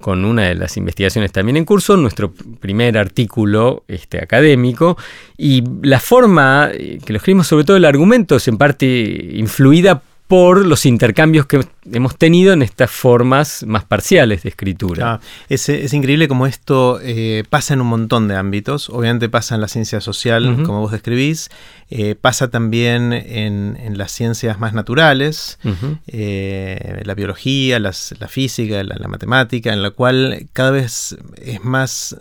con 0.00 0.24
una 0.24 0.44
de 0.44 0.54
las 0.54 0.76
investigaciones 0.76 1.32
también 1.32 1.56
en 1.56 1.64
curso, 1.64 1.96
nuestro 1.96 2.32
primer 2.32 2.96
artículo 2.98 3.82
este, 3.88 4.22
académico, 4.22 4.96
y 5.36 5.64
la 5.82 5.98
forma 5.98 6.70
eh, 6.72 7.00
que 7.04 7.12
lo 7.12 7.16
escribimos, 7.16 7.48
sobre 7.48 7.64
todo 7.64 7.76
el 7.76 7.84
argumento, 7.84 8.36
es 8.36 8.46
en 8.46 8.58
parte 8.58 8.86
influida 9.32 10.04
por 10.28 10.66
los 10.66 10.84
intercambios 10.84 11.46
que 11.46 11.66
hemos 11.90 12.16
tenido 12.16 12.52
en 12.52 12.60
estas 12.60 12.90
formas 12.90 13.64
más 13.66 13.84
parciales 13.84 14.42
de 14.42 14.50
escritura. 14.50 15.14
Ah, 15.14 15.20
es, 15.48 15.68
increíble 15.94 16.28
como 16.28 16.46
esto 16.46 17.00
eh, 17.02 17.44
pasa 17.48 17.72
en 17.72 17.80
un 17.80 17.86
montón 17.86 18.28
de 18.28 18.36
ámbitos. 18.36 18.90
Obviamente 18.90 19.30
pasa 19.30 19.54
en 19.54 19.62
la 19.62 19.68
ciencia 19.68 20.02
social, 20.02 20.62
como 20.64 20.80
vos 20.80 20.92
describís. 20.92 21.48
Eh, 21.88 22.14
pasa 22.14 22.48
también 22.48 23.14
en, 23.14 23.96
las 23.96 24.12
ciencias 24.12 24.60
más 24.60 24.74
naturales, 24.74 25.58
eh, 26.06 27.00
la 27.04 27.14
biología, 27.14 27.78
la 27.78 27.92
física, 27.92 28.84
la, 28.84 29.08
matemática, 29.08 29.72
en 29.72 29.82
la 29.82 29.92
cual 29.92 30.46
cada 30.52 30.72
vez 30.72 31.16
es 31.36 31.64
más 31.64 32.14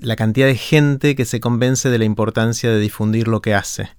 la 0.00 0.16
cantidad 0.16 0.46
de 0.46 0.56
gente 0.56 1.14
que 1.14 1.26
se 1.26 1.40
convence 1.40 1.90
de 1.90 1.98
la 1.98 2.06
importancia 2.06 2.70
de 2.70 2.80
difundir 2.80 3.28
lo 3.28 3.42
que 3.42 3.54
hace 3.54 3.90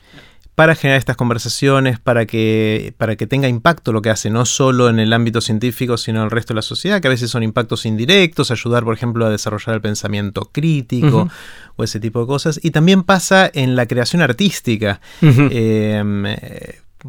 para 0.60 0.76
generar 0.76 1.00
estas 1.00 1.16
conversaciones, 1.16 2.02
para 2.02 2.26
que, 2.26 2.94
para 2.98 3.16
que 3.16 3.26
tenga 3.28 3.48
impacto 3.48 3.94
lo 3.94 4.02
que 4.02 4.10
hace, 4.10 4.30
no 4.30 4.46
solo 4.46 4.90
en 4.90 5.00
el 5.00 5.14
ámbito 5.14 5.40
científico, 5.40 5.96
sino 5.96 6.20
en 6.20 6.26
el 6.26 6.32
resto 6.32 6.54
de 6.54 6.56
la 6.56 6.62
sociedad, 6.64 7.00
que 7.00 7.08
a 7.08 7.12
veces 7.12 7.32
son 7.32 7.44
impactos 7.44 7.86
indirectos, 7.86 8.52
ayudar, 8.52 8.84
por 8.84 8.94
ejemplo, 8.94 9.26
a 9.26 9.30
desarrollar 9.30 9.76
el 9.76 9.82
pensamiento 9.82 10.50
crítico 10.52 11.30
o 11.78 11.84
ese 11.86 12.02
tipo 12.02 12.20
de 12.20 12.28
cosas. 12.28 12.60
Y 12.62 12.72
también 12.72 13.04
pasa 13.04 13.50
en 13.54 13.78
la 13.78 13.86
creación 13.86 14.22
artística 14.22 15.00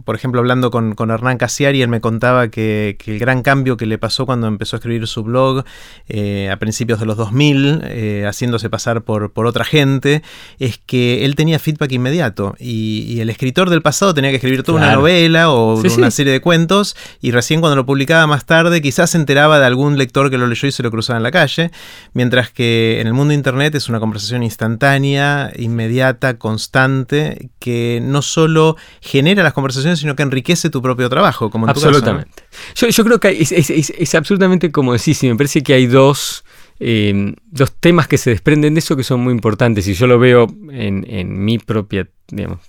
por 0.04 0.14
ejemplo, 0.14 0.40
hablando 0.40 0.70
con, 0.70 0.94
con 0.94 1.10
Hernán 1.10 1.36
Casiari, 1.36 1.82
él 1.82 1.88
me 1.88 2.00
contaba 2.00 2.48
que, 2.48 2.96
el 3.06 3.18
gran 3.18 3.42
cambio 3.42 3.76
que 3.76 3.86
le 3.86 3.98
pasó 3.98 4.24
cuando 4.24 4.46
empezó 4.46 4.76
a 4.76 4.78
escribir 4.78 5.06
su 5.08 5.24
blog 5.24 5.64
eh, 6.08 6.48
a 6.48 6.56
principios 6.58 7.00
de 7.00 7.06
los 7.06 7.16
2000, 7.16 7.80
eh, 7.84 8.24
haciéndose 8.28 8.70
pasar 8.70 9.02
por, 9.02 9.32
por, 9.32 9.46
otra 9.46 9.64
gente, 9.64 10.22
es 10.60 10.78
que 10.78 11.24
él 11.24 11.34
tenía 11.34 11.58
feedback 11.58 11.90
inmediato 11.92 12.54
y, 12.58 13.18
el 13.20 13.28
escritor 13.28 13.68
del 13.68 13.82
pasado 13.82 14.14
tenía 14.14 14.30
que 14.30 14.36
escribir 14.36 14.62
toda 14.62 14.78
una 14.78 14.94
novela 14.94 15.50
o 15.50 15.74
una 15.74 16.10
serie 16.10 16.32
de 16.32 16.40
cuentos 16.40 16.96
y 17.20 17.32
recién 17.32 17.60
cuando 17.60 17.76
lo 17.76 17.84
publicaba 17.84 18.26
más 18.26 18.46
tarde 18.46 18.80
quizás 18.80 19.10
se 19.10 19.18
enteraba 19.18 19.58
de 19.58 19.66
algún 19.66 19.98
lector 19.98 20.30
que 20.30 20.38
lo 20.38 20.46
leyó 20.46 20.68
y 20.68 20.72
se 20.72 20.82
lo 20.82 20.90
cruzaba 20.90 21.18
en 21.18 21.22
la 21.22 21.30
calle, 21.30 21.70
mientras 22.14 22.50
que 22.50 22.98
en 23.00 23.08
el 23.08 23.12
mundo 23.12 23.30
de 23.30 23.34
Internet 23.34 23.74
es 23.74 23.88
una 23.88 24.00
conversación 24.00 24.42
instantánea, 24.42 25.52
inmediata, 25.56 26.38
constante, 26.38 27.50
que 27.58 28.00
no 28.02 28.22
solo 28.22 28.76
genera 29.00 29.42
las 29.42 29.52
conversaciones, 29.52 29.79
sino 29.96 30.16
que 30.16 30.22
enriquece 30.22 30.70
tu 30.70 30.82
propio 30.82 31.08
trabajo, 31.08 31.50
como 31.50 31.66
en 31.66 31.70
Absolutamente. 31.70 32.44
yo, 32.74 32.88
yo, 32.88 33.04
creo 33.04 33.20
que 33.20 33.36
es, 33.40 34.14
absolutamente 34.14 34.70
como 34.70 34.92
decís, 34.92 35.22
y 35.22 35.28
me 35.28 35.36
parece 35.36 35.62
que 35.62 35.74
hay 35.74 35.86
dos, 35.86 36.44
eh, 36.78 37.34
dos 37.50 37.72
temas 37.72 38.08
que 38.08 38.18
se 38.18 38.30
desprenden 38.30 38.74
de 38.74 38.80
eso 38.80 38.96
que 38.96 39.04
son 39.04 39.20
muy 39.20 39.32
importantes, 39.32 39.86
y 39.88 39.94
yo 39.94 40.06
lo 40.06 40.18
veo 40.18 40.46
en, 40.70 41.06
en 41.08 41.44
mi 41.44 41.58
propia, 41.58 42.08
digamos, 42.28 42.60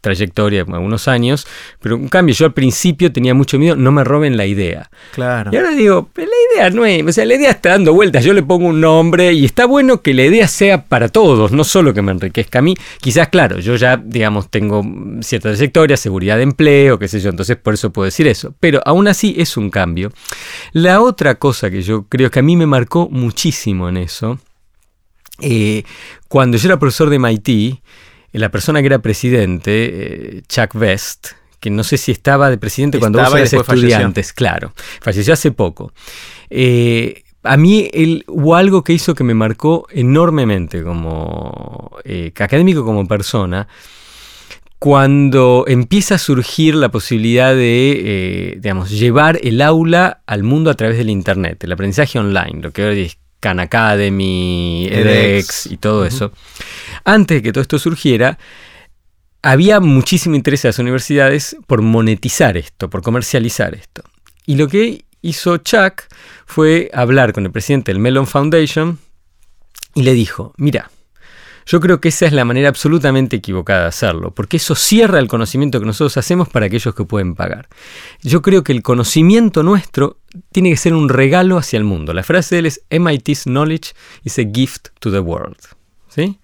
trayectoria, 0.00 0.62
algunos 0.62 1.08
años, 1.08 1.46
pero 1.80 1.96
en 1.96 2.08
cambio 2.08 2.34
yo 2.34 2.46
al 2.46 2.52
principio 2.52 3.12
tenía 3.12 3.34
mucho 3.34 3.58
miedo, 3.58 3.76
no 3.76 3.92
me 3.92 4.04
roben 4.04 4.36
la 4.36 4.46
idea. 4.46 4.90
Claro. 5.12 5.50
Y 5.52 5.56
ahora 5.56 5.70
digo, 5.70 6.10
la 6.14 6.24
idea 6.24 6.70
no 6.70 6.84
es, 6.84 7.02
o 7.04 7.12
sea, 7.12 7.24
la 7.24 7.34
idea 7.34 7.50
está 7.50 7.70
dando 7.70 7.92
vueltas, 7.94 8.24
yo 8.24 8.32
le 8.32 8.42
pongo 8.42 8.66
un 8.66 8.80
nombre 8.80 9.32
y 9.32 9.44
está 9.44 9.66
bueno 9.66 10.02
que 10.02 10.14
la 10.14 10.24
idea 10.24 10.48
sea 10.48 10.84
para 10.84 11.08
todos, 11.08 11.52
no 11.52 11.64
solo 11.64 11.94
que 11.94 12.02
me 12.02 12.12
enriquezca 12.12 12.58
a 12.58 12.62
mí. 12.62 12.74
Quizás, 13.00 13.28
claro, 13.28 13.58
yo 13.58 13.76
ya, 13.76 13.96
digamos, 13.96 14.50
tengo 14.50 14.84
cierta 15.20 15.50
trayectoria, 15.50 15.96
seguridad 15.96 16.36
de 16.36 16.42
empleo, 16.42 16.98
qué 16.98 17.08
sé 17.08 17.20
yo, 17.20 17.30
entonces 17.30 17.56
por 17.56 17.74
eso 17.74 17.90
puedo 17.90 18.04
decir 18.04 18.26
eso. 18.26 18.54
Pero 18.60 18.80
aún 18.84 19.08
así 19.08 19.34
es 19.38 19.56
un 19.56 19.70
cambio. 19.70 20.12
La 20.72 21.00
otra 21.00 21.36
cosa 21.36 21.70
que 21.70 21.82
yo 21.82 22.04
creo 22.08 22.30
que 22.30 22.40
a 22.40 22.42
mí 22.42 22.56
me 22.56 22.66
marcó 22.66 23.08
muchísimo 23.10 23.88
en 23.88 23.96
eso, 23.96 24.38
eh, 25.40 25.84
cuando 26.28 26.56
yo 26.56 26.68
era 26.68 26.78
profesor 26.78 27.10
de 27.10 27.18
MIT, 27.18 27.80
la 28.38 28.50
persona 28.50 28.80
que 28.80 28.86
era 28.86 28.98
presidente, 28.98 30.38
eh, 30.38 30.42
Chuck 30.48 30.74
Vest, 30.74 31.28
que 31.60 31.70
no 31.70 31.84
sé 31.84 31.96
si 31.96 32.12
estaba 32.12 32.50
de 32.50 32.58
presidente 32.58 32.98
cuando 32.98 33.20
vos 33.20 33.34
eras 33.34 33.52
estudiantes, 33.52 34.32
claro, 34.32 34.72
falleció 35.00 35.32
hace 35.32 35.52
poco. 35.52 35.92
Eh, 36.50 37.22
a 37.42 37.56
mí 37.56 37.88
él, 37.92 38.24
hubo 38.26 38.56
algo 38.56 38.82
que 38.82 38.92
hizo 38.92 39.14
que 39.14 39.24
me 39.24 39.34
marcó 39.34 39.86
enormemente 39.90 40.82
como 40.82 41.96
eh, 42.04 42.32
académico, 42.34 42.84
como 42.84 43.06
persona, 43.06 43.68
cuando 44.78 45.64
empieza 45.66 46.16
a 46.16 46.18
surgir 46.18 46.74
la 46.74 46.90
posibilidad 46.90 47.54
de, 47.54 48.58
digamos, 48.60 48.90
llevar 48.90 49.38
el 49.42 49.62
aula 49.62 50.22
al 50.26 50.42
mundo 50.42 50.70
a 50.70 50.74
través 50.74 50.98
del 50.98 51.08
Internet, 51.08 51.64
el 51.64 51.72
aprendizaje 51.72 52.18
online, 52.18 52.60
lo 52.60 52.72
que 52.72 52.84
hoy 52.84 53.00
es 53.02 53.18
Khan 53.44 53.60
Academy, 53.60 54.88
edX 54.90 55.66
y 55.66 55.76
todo 55.76 56.06
eso. 56.06 56.32
Antes 57.04 57.36
de 57.36 57.42
que 57.42 57.52
todo 57.52 57.60
esto 57.60 57.78
surgiera, 57.78 58.38
había 59.42 59.80
muchísimo 59.80 60.34
interés 60.34 60.64
en 60.64 60.70
las 60.70 60.78
universidades 60.78 61.54
por 61.66 61.82
monetizar 61.82 62.56
esto, 62.56 62.88
por 62.88 63.02
comercializar 63.02 63.74
esto. 63.74 64.02
Y 64.46 64.56
lo 64.56 64.66
que 64.66 65.04
hizo 65.20 65.58
Chuck 65.58 66.04
fue 66.46 66.90
hablar 66.94 67.34
con 67.34 67.44
el 67.44 67.52
presidente 67.52 67.92
del 67.92 67.98
Mellon 67.98 68.26
Foundation 68.26 68.98
y 69.94 70.04
le 70.04 70.14
dijo, 70.14 70.54
mira, 70.56 70.90
yo 71.66 71.80
creo 71.80 72.00
que 72.00 72.08
esa 72.08 72.26
es 72.26 72.32
la 72.32 72.44
manera 72.44 72.68
absolutamente 72.68 73.36
equivocada 73.36 73.82
de 73.82 73.88
hacerlo, 73.88 74.32
porque 74.32 74.58
eso 74.58 74.74
cierra 74.74 75.18
el 75.18 75.28
conocimiento 75.28 75.80
que 75.80 75.86
nosotros 75.86 76.16
hacemos 76.16 76.48
para 76.48 76.66
aquellos 76.66 76.94
que 76.94 77.04
pueden 77.04 77.34
pagar. 77.34 77.68
Yo 78.22 78.42
creo 78.42 78.64
que 78.64 78.72
el 78.72 78.82
conocimiento 78.82 79.62
nuestro 79.62 80.18
tiene 80.52 80.70
que 80.70 80.76
ser 80.76 80.94
un 80.94 81.08
regalo 81.08 81.58
hacia 81.58 81.76
el 81.76 81.84
mundo. 81.84 82.12
La 82.12 82.22
frase 82.22 82.56
de 82.56 82.58
él 82.60 82.66
es 82.66 82.82
MIT's 82.90 83.44
knowledge 83.44 83.92
is 84.24 84.38
a 84.38 84.44
gift 84.44 84.88
to 85.00 85.10
the 85.10 85.20
world. 85.20 85.56
¿Sí? 86.08 86.38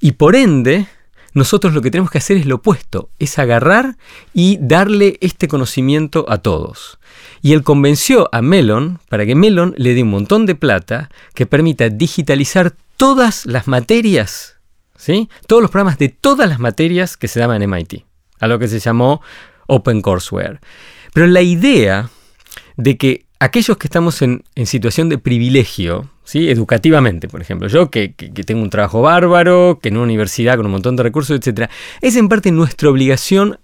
Y 0.00 0.12
por 0.12 0.36
ende, 0.36 0.86
nosotros 1.34 1.74
lo 1.74 1.82
que 1.82 1.90
tenemos 1.90 2.10
que 2.10 2.18
hacer 2.18 2.36
es 2.36 2.46
lo 2.46 2.56
opuesto, 2.56 3.10
es 3.18 3.38
agarrar 3.38 3.96
y 4.32 4.58
darle 4.60 5.18
este 5.20 5.48
conocimiento 5.48 6.26
a 6.28 6.38
todos. 6.38 6.98
Y 7.42 7.52
él 7.52 7.62
convenció 7.62 8.28
a 8.32 8.40
Melon 8.40 9.00
para 9.08 9.26
que 9.26 9.34
Melon 9.34 9.74
le 9.76 9.94
dé 9.94 10.02
un 10.02 10.10
montón 10.10 10.46
de 10.46 10.54
plata 10.54 11.10
que 11.34 11.46
permita 11.46 11.88
digitalizar 11.88 12.74
todas 12.96 13.46
las 13.46 13.66
materias, 13.66 14.56
¿sí? 14.96 15.28
Todos 15.46 15.62
los 15.62 15.70
programas 15.70 15.98
de 15.98 16.08
todas 16.08 16.48
las 16.48 16.58
materias 16.58 17.16
que 17.16 17.28
se 17.28 17.40
daban 17.40 17.62
en 17.62 17.70
MIT, 17.70 18.04
a 18.40 18.46
lo 18.46 18.58
que 18.58 18.68
se 18.68 18.78
llamó 18.78 19.20
Open 19.66 20.00
Courseware. 20.02 20.60
Pero 21.12 21.26
la 21.26 21.42
idea 21.42 22.10
de 22.76 22.96
que 22.96 23.26
aquellos 23.38 23.76
que 23.76 23.86
estamos 23.86 24.22
en, 24.22 24.42
situación 24.64 25.08
de 25.08 25.18
privilegio, 25.18 26.10
¿sí? 26.24 26.48
educativamente, 26.50 27.28
por 27.28 27.40
ejemplo, 27.40 27.68
yo 27.68 27.90
que, 27.90 28.08
tengo 28.08 28.62
un 28.62 28.70
trabajo 28.70 29.02
bárbaro, 29.02 29.78
que 29.82 29.90
en 29.90 29.96
una 29.96 30.04
universidad 30.04 30.56
con 30.56 30.66
un 30.66 30.72
montón 30.72 30.96
de 30.96 31.02
recursos, 31.02 31.38
etc., 31.38 31.70
es 32.00 32.16
en 32.16 32.28
parte 32.28 32.50
nuestra 32.50 32.88
obligación 32.88 33.58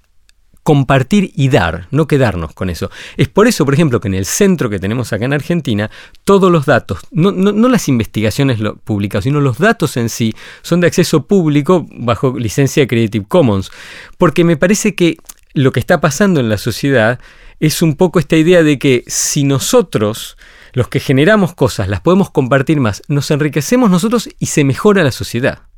compartir 0.62 1.33
y 1.35 1.49
dar, 1.49 1.88
no 1.90 2.07
quedarnos 2.07 2.52
con 2.52 2.71
eso. 2.71 2.90
Es 3.17 3.29
por 3.29 3.47
eso, 3.47 3.64
por 3.64 3.75
ejemplo, 3.75 4.00
que 4.00 4.09
en 4.09 4.14
el 4.14 4.26
centro 4.26 4.69
que 4.69 4.79
tenemos 4.79 5.12
acá 5.12 5.25
en 5.25 5.33
Argentina, 5.33 5.90
todos 6.25 6.52
los 6.52 6.67
datos, 6.67 7.00
no, 7.11 7.33
las 7.69 7.88
investigaciones 7.88 8.59
publicadas, 8.85 9.25
sino 9.25 9.40
los 9.40 9.59
datos 9.59 9.97
en 9.97 10.09
sí, 10.09 10.35
son 10.62 10.81
de 10.81 10.88
acceso 10.88 11.26
público 11.26 11.87
bajo 11.90 12.38
licencia 12.38 12.87
Creative 12.87 13.25
Commons. 13.26 13.71
Porque 14.19 14.45
me 14.45 14.57
parece 14.57 14.95
que 14.95 15.17
lo 15.55 15.73
que 15.73 15.81
está 15.81 16.00
pasando 16.00 16.40
en 16.40 16.49
la 16.49 16.59
sociedad 16.59 17.19
es 17.59 17.83
un 17.83 17.97
poco 17.97 18.19
esta 18.19 18.37
idea 18.37 18.62
de 18.62 18.79
que 18.79 19.05
si 19.07 19.45
nosotros, 19.45 20.37
los 20.73 20.88
que 20.88 21.00
generamos 21.00 21.55
cosas, 21.55 21.88
las 21.88 22.00
podemos 22.00 22.31
compartir 22.31 22.81
más, 22.81 23.02
nos 23.09 23.31
enriquecemos 23.31 23.90
nosotros 23.90 24.29
y 24.38 24.47
se 24.47 24.64
mejora 24.64 25.05
la 25.05 25.12
sociedad. 25.12 25.69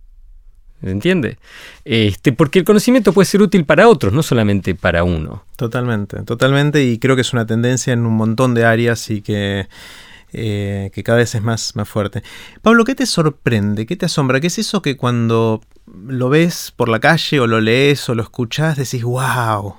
¿Se 0.83 0.91
entiende? 0.91 1.39
Este, 1.85 2.33
porque 2.33 2.59
el 2.59 2.65
conocimiento 2.65 3.13
puede 3.13 3.27
ser 3.27 3.41
útil 3.41 3.65
para 3.65 3.89
otros, 3.89 4.13
no 4.13 4.23
solamente 4.23 4.75
para 4.75 5.05
uno. 5.05 5.45
Totalmente, 5.55 6.23
totalmente, 6.23 6.83
y 6.83 6.99
creo 6.99 7.15
que 7.15 7.23
es 7.23 7.33
una 7.33 7.47
tendencia 7.47 7.93
en 7.93 8.05
un 8.05 8.15
montón 8.15 8.53
de 8.55 8.65
áreas 8.65 9.09
y 9.09 9.23
que, 9.23 9.69
eh, 10.33 10.91
que 10.93 11.05
cada 11.05 11.19
vez 11.19 11.37
es 11.37 11.43
más, 11.43 11.77
más 11.77 11.89
fuerte. 11.89 12.25
Pablo, 12.63 12.85
¿qué 12.85 12.97
te 12.97 13.07
sorprende? 13.07 13.87
¿Qué 13.87 13.95
te 13.95 14.07
asombra? 14.07 14.41
¿Qué 14.41 14.49
es 14.49 14.59
eso 14.59 14.83
que 14.83 14.97
cuando 14.97 15.63
lo 15.87 16.29
ves 16.29 16.73
por 16.75 16.89
la 16.89 16.99
calle 16.99 17.39
o 17.39 17.47
lo 17.47 17.61
lees 17.61 18.09
o 18.09 18.17
lo 18.17 18.25
escuchas 18.25 18.77
decís, 18.77 19.05
wow? 19.05 19.77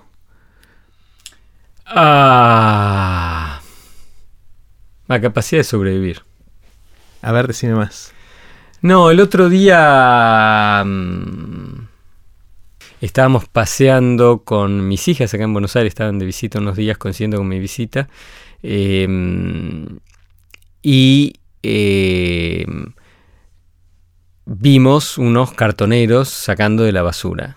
Ah, 1.85 3.61
la 5.07 5.19
capacidad 5.19 5.59
de 5.59 5.65
sobrevivir. 5.65 6.23
A 7.21 7.33
ver, 7.33 7.47
decime 7.47 7.75
más. 7.75 8.13
No, 8.83 9.09
el 9.09 9.21
otro 9.21 9.47
día 9.47 10.83
mm, 10.85 11.87
estábamos 12.99 13.47
paseando 13.47 14.43
con 14.43 14.89
mis 14.89 15.07
hijas 15.07 15.33
acá 15.33 15.45
en 15.45 15.53
Buenos 15.53 15.77
Aires, 15.77 15.91
estaban 15.91 16.19
de 16.19 16.25
visita 16.25 16.59
unos 16.59 16.75
días 16.75 16.97
coincidiendo 16.97 17.37
con 17.37 17.47
mi 17.47 17.59
visita. 17.59 18.09
Em, 18.61 19.99
y 20.81 21.33
em, 21.61 22.91
vimos 24.45 25.17
unos 25.17 25.53
cartoneros 25.53 26.27
sacando 26.27 26.83
de 26.83 26.91
la 26.91 27.03
basura. 27.03 27.55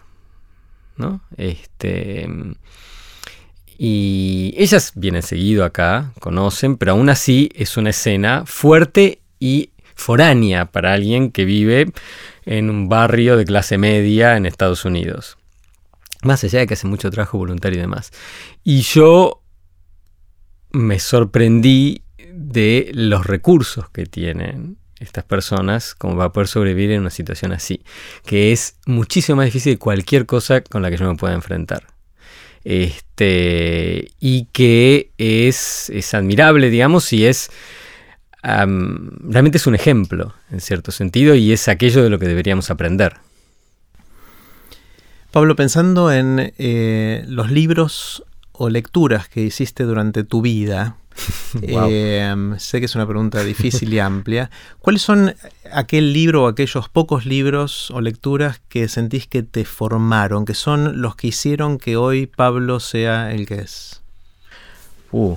¿no? 0.97 1.23
Este, 1.37 2.29
y 3.77 4.55
ellas 4.57 4.93
vienen 4.95 5.23
seguido 5.25 5.65
acá, 5.65 6.13
conocen, 6.21 6.77
pero 6.77 6.93
aún 6.93 7.09
así 7.09 7.51
es 7.57 7.77
una 7.77 7.91
escena 7.91 8.45
fuerte 8.47 9.23
y 9.41 9.71
foránea 9.97 10.67
para 10.67 10.93
alguien 10.93 11.33
que 11.33 11.45
vive 11.45 11.91
en 12.45 12.71
un 12.71 12.89
barrio 12.89 13.37
de 13.37 13.45
clase 13.45 13.79
media 13.79 14.37
en 14.37 14.47
Estados 14.47 14.85
Unidos. 14.85 15.37
Más 16.23 16.45
allá 16.45 16.61
de 16.61 16.67
que 16.67 16.75
hace 16.75 16.87
mucho 16.87 17.11
trabajo 17.11 17.39
voluntario 17.39 17.79
y 17.79 17.81
demás. 17.81 18.13
Y 18.63 18.83
yo 18.83 19.43
me 20.71 20.99
sorprendí 20.99 22.03
de 22.33 22.91
los 22.95 23.27
recursos 23.27 23.89
que 23.91 24.07
tienen 24.07 24.77
estas 25.01 25.25
personas 25.25 25.95
como 25.95 26.17
para 26.17 26.33
poder 26.33 26.49
sobrevivir 26.49 26.91
en 26.93 27.01
una 27.01 27.11
situación 27.11 27.53
así, 27.53 27.83
que 28.25 28.53
es 28.53 28.77
muchísimo 28.87 29.37
más 29.37 29.47
difícil 29.47 29.75
de 29.75 29.79
cualquier 29.79 30.27
cosa 30.27 30.61
con 30.63 30.83
la 30.83 30.91
que 30.91 30.97
yo 30.97 31.11
me 31.11 31.17
pueda 31.17 31.35
enfrentar. 31.35 31.87
Este, 32.65 34.09
y 34.19 34.47
que 34.47 35.13
es, 35.19 35.91
es 35.91 36.15
admirable, 36.15 36.69
digamos, 36.69 37.13
y 37.13 37.27
es 37.27 37.51
realmente 38.47 39.59
es 39.59 39.67
un 39.67 39.75
ejemplo, 39.75 40.35
en 40.51 40.61
cierto 40.61 40.93
sentido, 40.93 41.35
y 41.35 41.53
es 41.53 41.69
aquello 41.69 42.03
de 42.03 42.11
lo 42.11 42.19
que 42.19 42.29
deberíamos 42.29 42.71
aprender. 42.71 43.17
Pablo, 45.33 45.57
pensando 45.57 46.13
en 46.13 46.53
eh, 46.57 47.25
los 47.29 47.51
libros 47.51 48.25
o 48.53 48.69
lecturas 48.69 49.29
que 49.29 49.43
hiciste 49.43 49.85
durante 49.85 50.25
tu 50.25 50.41
vida, 50.43 50.97
Em, 51.63 52.59
sé 52.59 52.81
que 52.81 52.87
es 52.87 52.95
una 52.95 53.07
pregunta 53.07 53.43
difícil 53.43 53.93
y 53.93 53.99
amplia. 53.99 54.51
¿Cuáles 54.81 55.03
son 55.03 55.35
aquel 55.73 56.13
libro 56.13 56.45
o 56.45 56.47
aquellos 56.49 56.89
pocos 56.89 57.27
libros 57.27 57.91
o 57.91 58.01
lecturas 58.01 58.61
que 58.69 58.89
sentís 58.89 59.27
que 59.27 59.43
te 59.43 59.65
formaron, 59.65 60.45
que 60.45 60.55
son 60.55 61.01
los 61.01 61.17
que 61.17 61.29
hicieron 61.29 61.79
que 61.79 61.97
hoy 61.97 62.27
Pablo 62.27 62.81
sea 62.81 63.33
el 63.33 63.47
que 63.47 63.61
es? 63.61 64.03
Uh, 65.13 65.37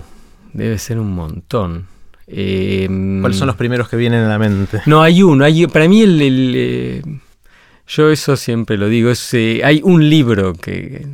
debe 0.54 0.78
ser 0.78 1.00
un 1.00 1.14
montón. 1.14 1.88
Em, 2.32 3.22
¿Cuáles 3.22 3.38
son 3.38 3.48
los 3.48 3.56
primeros 3.56 3.90
que 3.90 3.98
vienen 3.98 4.24
a 4.24 4.30
la 4.30 4.40
mente? 4.40 4.82
No, 4.86 5.02
hay 5.02 5.24
uno. 5.24 5.44
Hay, 5.44 5.66
para 5.68 5.88
mí 5.88 6.02
el... 6.02 6.54
Eh, 6.56 7.02
yo 7.88 8.12
eso 8.12 8.38
siempre 8.38 8.78
lo 8.78 8.88
digo. 8.88 9.12
Eh, 9.34 9.62
hay 9.64 9.82
un 9.84 10.10
libro 10.10 10.54
que 10.54 11.08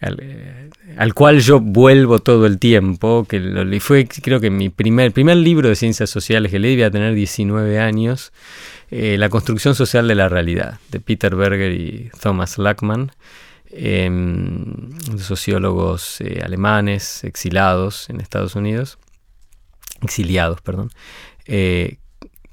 al, 0.00 1.14
cual 1.14 1.40
yo 1.40 1.60
vuelvo 1.60 2.18
todo 2.18 2.46
el 2.46 2.58
tiempo, 2.58 3.26
que 3.28 3.40
lo, 3.40 3.80
fue 3.80 4.06
creo 4.06 4.40
que 4.40 4.50
mi 4.50 4.68
primer, 4.68 5.12
primer 5.12 5.36
libro 5.38 5.68
de 5.68 5.76
ciencias 5.76 6.10
sociales 6.10 6.52
que 6.52 6.58
leí, 6.58 6.80
a 6.82 6.90
tener 6.90 7.14
19 7.14 7.78
años, 7.78 8.32
eh, 8.90 9.16
La 9.18 9.28
construcción 9.28 9.74
social 9.74 10.06
de 10.06 10.14
la 10.14 10.28
realidad, 10.28 10.78
de 10.90 11.00
Peter 11.00 11.34
Berger 11.34 11.72
y 11.72 12.10
Thomas 12.20 12.58
Lackman, 12.58 13.10
em, 13.70 14.90
sociólogos 15.18 16.20
eh, 16.20 16.40
alemanes 16.44 17.24
exilados 17.24 18.08
en 18.10 18.20
Estados 18.20 18.54
Unidos, 18.54 18.98
exiliados, 20.02 20.60
perdón. 20.60 20.90
Eh, 21.46 21.98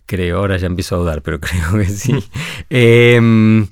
creo, 0.06 0.38
ahora 0.38 0.58
ya 0.58 0.68
empiezo 0.68 0.96
a 0.96 1.00
dudar, 1.00 1.22
pero 1.22 1.40
creo 1.42 1.74
que 1.74 1.86
sí. 1.86 2.24
Em, 2.70 3.68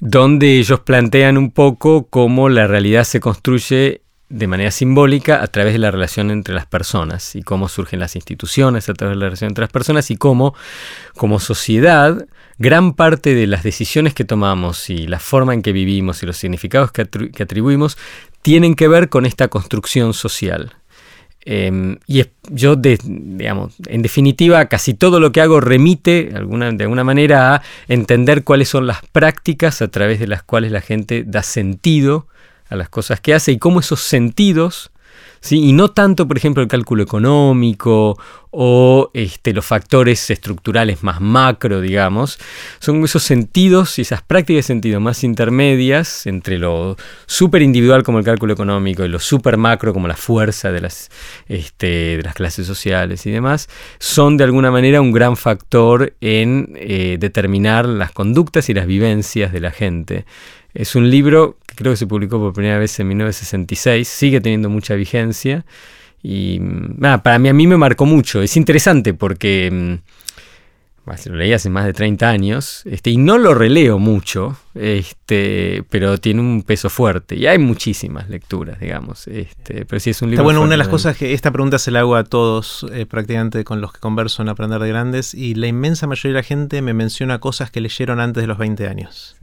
donde 0.00 0.58
ellos 0.58 0.80
plantean 0.80 1.38
un 1.38 1.50
poco 1.50 2.06
cómo 2.06 2.48
la 2.48 2.66
realidad 2.66 3.04
se 3.04 3.20
construye 3.20 4.02
de 4.28 4.46
manera 4.46 4.70
simbólica 4.70 5.42
a 5.42 5.46
través 5.46 5.74
de 5.74 5.78
la 5.78 5.90
relación 5.90 6.30
entre 6.30 6.54
las 6.54 6.66
personas 6.66 7.36
y 7.36 7.42
cómo 7.42 7.68
surgen 7.68 8.00
las 8.00 8.16
instituciones 8.16 8.88
a 8.88 8.94
través 8.94 9.16
de 9.16 9.20
la 9.20 9.26
relación 9.26 9.48
entre 9.50 9.62
las 9.62 9.70
personas 9.70 10.10
y 10.10 10.16
cómo 10.16 10.54
como 11.14 11.38
sociedad 11.38 12.26
gran 12.58 12.94
parte 12.94 13.34
de 13.34 13.46
las 13.46 13.62
decisiones 13.62 14.14
que 14.14 14.24
tomamos 14.24 14.88
y 14.90 15.06
la 15.06 15.20
forma 15.20 15.54
en 15.54 15.62
que 15.62 15.72
vivimos 15.72 16.22
y 16.22 16.26
los 16.26 16.36
significados 16.36 16.92
que, 16.92 17.02
atribuimos 17.02 17.98
tienen 18.42 18.74
que 18.74 18.88
ver 18.88 19.08
con 19.08 19.26
esta 19.26 19.48
construcción 19.48 20.14
social. 20.14 20.74
Em, 21.46 21.98
y 22.06 22.24
yo, 22.48 22.76
digamos, 22.76 23.74
en 23.86 24.00
definitiva, 24.00 24.64
casi 24.66 24.94
todo 24.94 25.20
lo 25.20 25.30
que 25.30 25.42
hago 25.42 25.60
remite 25.60 26.30
de 26.30 26.84
alguna 26.84 27.04
manera 27.04 27.56
a 27.56 27.62
entender 27.88 28.44
cuáles 28.44 28.70
son 28.70 28.86
las 28.86 29.04
prácticas 29.12 29.82
a 29.82 29.88
través 29.88 30.20
de 30.20 30.26
las 30.26 30.42
cuales 30.42 30.72
la 30.72 30.80
gente 30.80 31.22
da 31.26 31.42
sentido 31.42 32.28
a 32.68 32.76
las 32.76 32.88
cosas 32.88 33.20
que 33.20 33.34
hace 33.34 33.52
y 33.52 33.58
cómo 33.58 33.80
esos 33.80 34.00
sentidos 34.00 34.90
y 35.52 35.72
no 35.72 35.90
tanto, 35.90 36.26
por 36.26 36.36
ejemplo, 36.36 36.62
el 36.62 36.68
cálculo 36.68 37.02
económico 37.02 38.18
o 38.50 39.10
este, 39.14 39.52
los 39.52 39.66
factores 39.66 40.30
estructurales 40.30 41.02
más 41.02 41.20
macro, 41.20 41.80
digamos, 41.80 42.38
son 42.78 43.02
esos 43.04 43.24
sentidos 43.24 43.98
y 43.98 44.02
esas 44.02 44.22
prácticas 44.22 44.58
de 44.58 44.62
sentido 44.62 45.00
más 45.00 45.24
intermedias 45.24 46.26
entre 46.26 46.58
lo 46.58 46.96
súper 47.26 47.62
individual 47.62 48.04
como 48.04 48.20
el 48.20 48.24
cálculo 48.24 48.52
económico 48.52 49.04
y 49.04 49.08
lo 49.08 49.18
súper 49.18 49.56
macro 49.56 49.92
como 49.92 50.06
la 50.06 50.16
fuerza 50.16 50.70
de 50.70 50.80
las, 50.80 51.10
este, 51.48 52.16
de 52.16 52.22
las 52.22 52.34
clases 52.34 52.66
sociales 52.66 53.26
y 53.26 53.30
demás, 53.30 53.68
son 53.98 54.36
de 54.36 54.44
alguna 54.44 54.70
manera 54.70 55.00
un 55.00 55.12
gran 55.12 55.36
factor 55.36 56.14
en 56.20 56.72
eh, 56.76 57.16
determinar 57.18 57.86
las 57.86 58.12
conductas 58.12 58.68
y 58.68 58.74
las 58.74 58.86
vivencias 58.86 59.52
de 59.52 59.60
la 59.60 59.72
gente. 59.72 60.24
Es 60.74 60.94
un 60.94 61.10
libro 61.10 61.58
que 61.74 61.82
creo 61.82 61.92
que 61.92 61.96
se 61.96 62.06
publicó 62.06 62.38
por 62.38 62.52
primera 62.52 62.78
vez 62.78 62.98
en 63.00 63.08
1966, 63.08 64.06
sigue 64.06 64.40
teniendo 64.40 64.70
mucha 64.70 64.94
vigencia 64.94 65.64
y 66.22 66.58
mm, 66.60 67.00
para 67.22 67.38
mí 67.38 67.48
a 67.48 67.52
mí 67.52 67.66
me 67.66 67.76
marcó 67.76 68.06
mucho. 68.06 68.42
Es 68.42 68.56
interesante 68.56 69.14
porque 69.14 69.70
mm, 69.70 69.94
lo 71.26 71.36
leí 71.36 71.52
hace 71.52 71.68
más 71.68 71.84
de 71.84 71.92
30 71.92 72.28
años 72.28 72.82
este, 72.86 73.10
y 73.10 73.18
no 73.18 73.36
lo 73.36 73.54
releo 73.54 73.98
mucho, 73.98 74.56
este, 74.74 75.84
pero 75.90 76.16
tiene 76.18 76.40
un 76.40 76.62
peso 76.62 76.88
fuerte 76.88 77.36
y 77.36 77.46
hay 77.46 77.58
muchísimas 77.58 78.30
lecturas, 78.30 78.80
digamos. 78.80 79.28
Este, 79.28 79.84
pero 79.84 80.00
sí 80.00 80.10
es 80.10 80.22
un 80.22 80.30
libro. 80.30 80.42
Está 80.42 80.44
bueno, 80.44 80.62
una 80.62 80.70
de 80.70 80.76
las 80.78 80.88
cosas 80.88 81.16
que 81.16 81.34
esta 81.34 81.50
pregunta 81.50 81.78
se 81.78 81.90
la 81.90 82.00
hago 82.00 82.16
a 82.16 82.24
todos 82.24 82.86
eh, 82.92 83.04
prácticamente 83.04 83.64
con 83.64 83.82
los 83.82 83.92
que 83.92 84.00
converso 84.00 84.42
en 84.42 84.48
Aprender 84.48 84.80
de 84.80 84.88
Grandes 84.88 85.34
y 85.34 85.54
la 85.54 85.66
inmensa 85.66 86.06
mayoría 86.06 86.36
de 86.36 86.40
la 86.40 86.42
gente 86.42 86.80
me 86.80 86.94
menciona 86.94 87.38
cosas 87.38 87.70
que 87.70 87.82
leyeron 87.82 88.18
antes 88.18 88.42
de 88.42 88.46
los 88.46 88.56
20 88.56 88.88
años. 88.88 89.36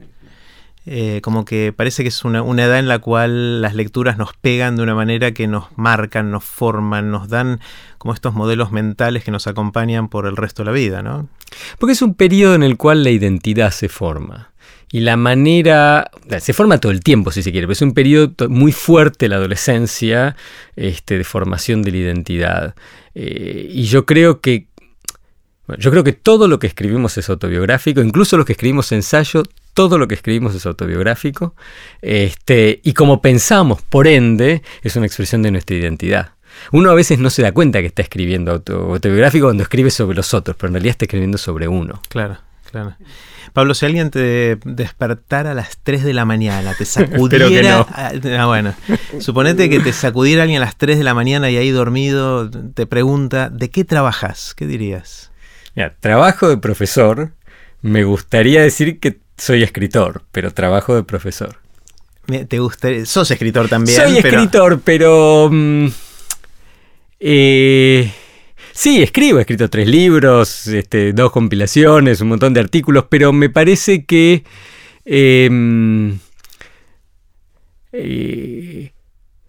Eh, 0.84 1.20
como 1.22 1.44
que 1.44 1.72
parece 1.72 2.02
que 2.02 2.08
es 2.08 2.24
una, 2.24 2.40
edad 2.40 2.78
en 2.78 2.88
la 2.88 2.98
cual 2.98 3.62
las 3.62 3.74
lecturas 3.74 4.18
nos 4.18 4.34
pegan 4.34 4.76
de 4.76 4.82
una 4.82 4.96
manera 4.96 5.32
que 5.32 5.46
nos 5.46 5.66
marcan, 5.76 6.32
nos 6.32 6.42
forman, 6.42 7.10
nos 7.12 7.28
dan 7.28 7.60
como 7.98 8.14
estos 8.14 8.34
modelos 8.34 8.72
mentales 8.72 9.22
que 9.22 9.30
nos 9.30 9.46
acompañan 9.46 10.08
por 10.08 10.26
el 10.26 10.36
resto 10.36 10.62
de 10.62 10.66
la 10.66 10.72
vida, 10.72 11.02
¿no? 11.02 11.28
Porque 11.78 11.92
es 11.92 12.02
un 12.02 12.14
periodo 12.14 12.56
en 12.56 12.64
el 12.64 12.76
cual 12.76 13.04
la 13.04 13.10
identidad 13.10 13.70
se 13.70 13.88
forma. 13.88 14.50
Y 14.90 15.00
la 15.00 15.16
manera, 15.16 16.10
se 16.40 16.52
forma 16.52 16.78
todo 16.78 16.92
el 16.92 17.00
tiempo 17.00 17.30
si 17.30 17.42
se 17.42 17.52
quiere, 17.52 17.66
pero 17.66 17.72
es 17.72 17.82
un 17.82 17.94
periodo 17.94 18.48
muy 18.50 18.72
fuerte 18.72 19.28
la 19.28 19.36
adolescencia 19.36 20.36
este, 20.76 21.16
de 21.16 21.24
formación 21.24 21.82
de 21.82 21.92
la 21.92 21.96
identidad. 21.96 22.74
Eh, 23.14 23.68
y 23.70 23.84
yo 23.84 24.04
creo 24.04 24.40
que 24.40 24.66
yo 25.78 25.90
creo 25.90 26.04
que 26.04 26.12
todo 26.12 26.48
lo 26.48 26.58
que 26.58 26.66
escribimos 26.66 27.16
es 27.16 27.30
autobiográfico, 27.30 28.02
incluso 28.02 28.36
lo 28.36 28.44
que 28.44 28.52
escribimos 28.52 28.92
ensayo, 28.92 29.44
todo 29.74 29.98
lo 29.98 30.08
que 30.08 30.14
escribimos 30.14 30.54
es 30.54 30.66
autobiográfico, 30.66 31.54
este, 32.00 32.80
y 32.82 32.92
como 32.92 33.20
pensamos, 33.22 33.82
por 33.82 34.06
ende, 34.06 34.62
es 34.82 34.96
una 34.96 35.06
expresión 35.06 35.42
de 35.42 35.50
nuestra 35.50 35.76
identidad. 35.76 36.30
Uno 36.70 36.90
a 36.90 36.94
veces 36.94 37.18
no 37.18 37.30
se 37.30 37.42
da 37.42 37.52
cuenta 37.52 37.80
que 37.80 37.86
está 37.86 38.02
escribiendo 38.02 38.52
autobiográfico 38.52 39.46
cuando 39.46 39.62
escribe 39.62 39.90
sobre 39.90 40.16
los 40.16 40.34
otros, 40.34 40.56
pero 40.56 40.68
en 40.68 40.74
realidad 40.74 40.92
está 40.92 41.06
escribiendo 41.06 41.38
sobre 41.38 41.66
uno. 41.68 42.00
Claro, 42.08 42.38
claro. 42.70 42.96
Pablo, 43.52 43.74
si 43.74 43.84
alguien 43.84 44.10
te 44.10 44.58
despertara 44.64 45.50
a 45.50 45.54
las 45.54 45.78
3 45.82 46.04
de 46.04 46.14
la 46.14 46.24
mañana, 46.24 46.74
te 46.74 46.84
sacudiera. 46.86 47.86
ah, 47.90 48.46
bueno, 48.46 48.74
suponete 49.18 49.68
que 49.68 49.80
te 49.80 49.92
sacudiera 49.92 50.42
alguien 50.42 50.62
a 50.62 50.66
las 50.66 50.76
3 50.76 50.98
de 50.98 51.04
la 51.04 51.14
mañana 51.14 51.50
y 51.50 51.56
ahí 51.56 51.70
dormido 51.70 52.50
te 52.50 52.86
pregunta, 52.86 53.50
¿de 53.50 53.70
qué 53.70 53.84
trabajas? 53.84 54.54
¿Qué 54.56 54.66
dirías? 54.66 55.32
Mira, 55.74 55.94
trabajo 56.00 56.48
de 56.48 56.56
profesor. 56.58 57.32
Me 57.82 58.04
gustaría 58.04 58.62
decir 58.62 59.00
que 59.00 59.18
soy 59.36 59.62
escritor, 59.62 60.22
pero 60.32 60.52
trabajo 60.52 60.94
de 60.94 61.02
profesor. 61.02 61.58
¿Te 62.48 62.58
gusta? 62.58 62.88
Sos 63.04 63.30
escritor 63.30 63.68
también. 63.68 64.00
Soy 64.00 64.18
escritor, 64.18 64.80
pero. 64.84 65.48
Mm, 65.50 65.88
eh, 67.18 68.12
sí, 68.72 69.02
escribo, 69.02 69.38
he 69.38 69.42
escrito 69.42 69.68
tres 69.68 69.88
libros, 69.88 70.68
este, 70.68 71.12
dos 71.12 71.32
compilaciones, 71.32 72.20
un 72.20 72.28
montón 72.28 72.54
de 72.54 72.60
artículos, 72.60 73.06
pero 73.08 73.32
me 73.32 73.50
parece 73.50 74.04
que. 74.04 74.44
Em, 75.04 76.18
eh, 77.92 78.92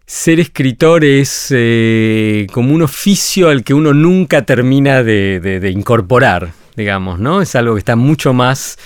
ser 0.06 0.39
escritor 0.39 1.04
es 1.06 1.48
eh, 1.50 2.46
como 2.52 2.74
un 2.74 2.82
oficio 2.82 3.50
al 3.50 3.63
que 3.63 3.74
uno 3.74 3.93
nunca 3.93 4.46
termina 4.46 5.02
de, 5.02 5.72
incorporar, 5.74 6.52
digamos, 6.76 7.19
¿no? 7.19 7.41
Es 7.41 7.56
algo 7.56 7.76
que 7.76 7.80
está 7.80 7.96
mucho 7.96 8.34
más 8.34 8.78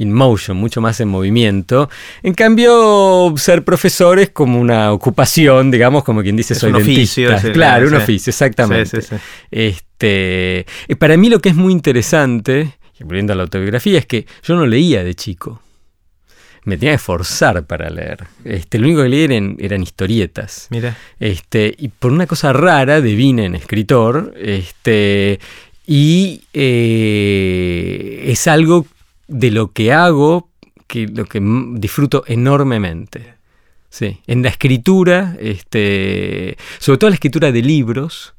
in 0.00 0.12
motion, 0.12 0.56
mucho 0.56 0.80
más 0.80 0.98
en 1.00 1.08
movimiento. 1.08 1.90
En 2.22 2.32
cambio, 2.32 3.34
ser 3.36 3.64
profesor 3.64 4.18
es 4.18 4.30
como 4.30 4.58
una 4.58 4.92
ocupación, 4.92 5.70
digamos, 5.70 6.04
como 6.04 6.22
quien 6.22 6.36
dice, 6.36 6.54
soy 6.54 6.70
un 6.70 6.76
Oficio, 6.76 7.30
claro, 7.52 7.86
un 7.86 7.94
oficio, 7.94 8.30
exactamente. 8.30 8.98
este, 9.50 10.66
para 10.98 11.18
mí 11.18 11.28
lo 11.28 11.40
que 11.40 11.50
es 11.50 11.54
muy 11.54 11.72
interesante, 11.72 12.78
volviendo 13.00 13.34
a 13.34 13.36
la 13.36 13.42
autobiografía, 13.42 13.98
es 13.98 14.06
que 14.06 14.26
yo 14.42 14.56
no 14.56 14.64
leía 14.66 15.04
de 15.04 15.14
chico. 15.14 15.60
Me 16.64 16.78
tenía 16.78 16.92
que 16.92 16.98
forzar 16.98 17.66
para 17.66 17.90
leer. 17.90 18.26
Este, 18.44 18.78
lo 18.78 18.86
único 18.86 19.02
que 19.02 19.08
leía 19.08 19.24
eran, 19.58 19.82
historietas. 19.82 20.66
Mira. 20.70 20.96
Este, 21.18 21.74
y 21.76 21.88
por 21.88 22.12
una 22.12 22.26
cosa 22.26 22.52
rara 22.52 23.00
devine 23.02 23.46
en 23.46 23.54
escritor. 23.54 24.34
Este, 24.38 25.40
y 25.86 26.42
eh, 26.52 28.24
es 28.26 28.46
algo 28.46 28.86
de 29.30 29.50
lo 29.50 29.72
que 29.72 29.92
hago, 29.92 30.50
que 30.86 31.06
lo 31.06 31.24
que 31.24 31.40
disfruto 31.74 32.24
enormemente. 32.26 33.34
Sí, 33.88 34.20
en 34.26 34.42
la 34.42 34.50
escritura, 34.50 35.36
este, 35.40 36.56
sobre 36.78 36.98
todo 36.98 37.10
la 37.10 37.14
escritura 37.14 37.50
de 37.50 37.62
libros, 37.62 38.34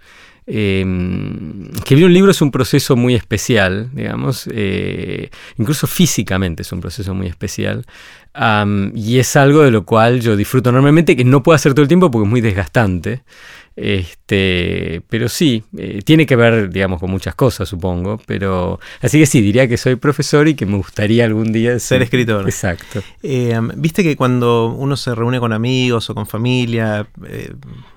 eh, 0.47 0.83
escribir 1.75 2.05
un 2.05 2.13
libro 2.13 2.31
es 2.31 2.41
un 2.41 2.51
proceso 2.51 2.95
muy 2.95 3.15
especial, 3.15 3.89
digamos, 3.93 4.49
eh, 4.51 5.29
incluso 5.57 5.87
físicamente 5.87 6.63
es 6.63 6.71
un 6.71 6.81
proceso 6.81 7.13
muy 7.13 7.27
especial. 7.27 7.85
y 8.95 9.19
es 9.19 9.35
algo 9.35 9.61
de 9.61 9.71
lo 9.71 9.85
cual 9.85 10.21
yo 10.21 10.37
disfruto 10.37 10.69
enormemente, 10.69 11.17
que 11.17 11.25
no 11.25 11.43
puedo 11.43 11.55
hacer 11.55 11.73
todo 11.73 11.83
el 11.83 11.89
tiempo 11.89 12.09
porque 12.09 12.25
es 12.25 12.29
muy 12.29 12.41
desgastante. 12.41 13.23
Este, 13.75 15.01
pero 15.09 15.29
sí, 15.29 15.63
eh, 15.77 16.01
tiene 16.03 16.25
que 16.25 16.35
ver, 16.35 16.69
digamos, 16.69 16.99
con 16.99 17.09
muchas 17.09 17.35
cosas, 17.35 17.69
supongo. 17.69 18.19
Pero 18.25 18.79
así 19.01 19.19
que 19.19 19.25
sí, 19.25 19.41
diría 19.41 19.67
que 19.67 19.77
soy 19.77 19.95
profesor 19.95 20.47
y 20.47 20.55
que 20.55 20.65
me 20.65 20.77
gustaría 20.77 21.25
algún 21.25 21.51
día 21.51 21.79
ser 21.79 22.01
escritor. 22.01 22.45
Exacto. 22.45 23.01
Eh, 23.23 23.57
viste 23.75 24.03
que 24.03 24.15
cuando 24.15 24.67
uno 24.67 24.97
se 24.97 25.15
reúne 25.15 25.39
con 25.39 25.53
amigos 25.53 26.09
o 26.09 26.15
con 26.15 26.27
familia, 26.27 27.07
eh, 27.27 27.53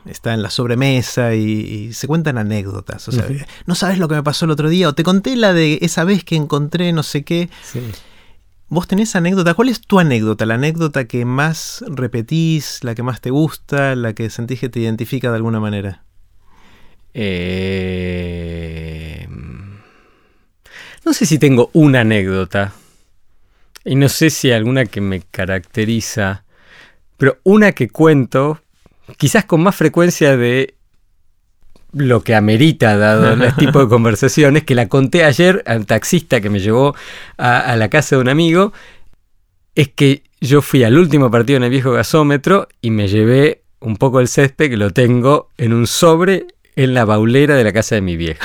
está 0.07 0.33
en 0.35 0.43
la 0.43 0.51
sobremesa 0.51 1.35
y, 1.35 1.93
se 1.93 2.07
cuentan 2.07 2.39
anécdotas. 2.39 3.09
O 3.09 3.13
sea, 3.13 3.27
no 3.67 3.75
sabes 3.75 3.99
lo 3.99 4.09
que 4.09 4.15
me 4.15 4.23
pasó 4.23 4.45
el 4.45 4.53
otro 4.53 4.69
día, 4.69 4.89
o 4.89 4.95
te 4.95 5.03
conté 5.03 5.37
la 5.37 5.53
de 5.53 5.79
esa 5.83 6.05
vez 6.05 6.25
que 6.25 6.37
encontré 6.37 6.93
no 6.93 7.03
sé 7.03 7.25
qué. 7.25 7.49
Sí. 7.63 7.81
¿Vos 8.75 8.89
tenés 8.89 9.15
anécdota? 9.15 9.55
¿Cuál 9.55 9.69
es 9.69 9.83
tu 9.83 10.01
anécdota? 10.01 10.47
¿La 10.47 10.55
anécdota 10.55 11.05
que 11.05 11.25
más 11.25 11.85
repetís, 11.87 12.83
la 12.83 12.97
que 12.97 13.05
más 13.05 13.21
te 13.21 13.31
gusta, 13.31 13.95
la 13.95 14.15
que 14.15 14.29
sentís 14.31 14.59
que 14.59 14.69
te 14.69 14.81
identifica 14.81 15.31
de 15.31 15.37
alguna 15.37 15.61
manera? 15.61 16.03
Eh, 17.15 18.09
no 21.05 21.13
sé 21.13 21.25
si 21.25 21.39
tengo 21.39 21.71
una 21.73 22.01
anécdota. 22.01 22.73
Y 23.85 23.95
no 23.95 24.09
sé 24.09 24.29
si 24.31 24.51
alguna 24.51 24.87
que 24.87 25.01
me 25.01 25.21
caracteriza. 25.21 26.43
Pero 27.17 27.39
una 27.45 27.71
que 27.71 27.89
cuento, 27.89 28.61
quizás 29.19 29.45
con 29.45 29.63
más 29.63 29.77
frecuencia 29.77 30.37
de 30.37 30.75
lo 31.95 32.23
que 32.23 32.35
amerita, 32.35 32.97
dado 32.97 33.33
este 33.45 33.67
tipo 33.67 33.81
de 33.81 33.89
conversaciones, 33.89 34.65
que 34.65 34.75
la 34.75 34.89
conté 34.89 35.25
ayer 35.25 35.63
al 35.67 35.87
taxista 35.87 36.41
que 36.41 36.51
me 36.51 36.61
llevó 36.61 36.95
a, 37.39 37.77
la 37.77 37.89
casa 37.89 38.17
de 38.17 38.23
un 38.23 38.29
amigo, 38.29 38.73
es 39.75 39.89
que 39.89 40.23
yo 40.41 40.63
fui 40.63 40.85
al 40.85 40.99
último 40.99 41.31
partido 41.31 41.57
en 41.57 41.65
el 41.65 41.71
viejo 41.71 41.93
gasómetro 41.93 42.69
y 42.81 42.91
me 42.91 43.09
llevé 43.09 43.63
un 43.81 43.97
poco 43.97 44.21
el 44.21 44.29
césped 44.29 44.71
que 44.71 44.77
lo 44.77 44.91
tengo 44.91 45.49
en 45.59 45.73
un 45.73 45.87
sobre 45.87 46.47
en 46.77 46.95
la 46.95 47.05
baulera 47.05 47.55
de 47.55 47.65
la 47.65 47.73
casa 47.73 47.95
de 47.95 48.01
mi 48.01 48.17
vieja. 48.17 48.45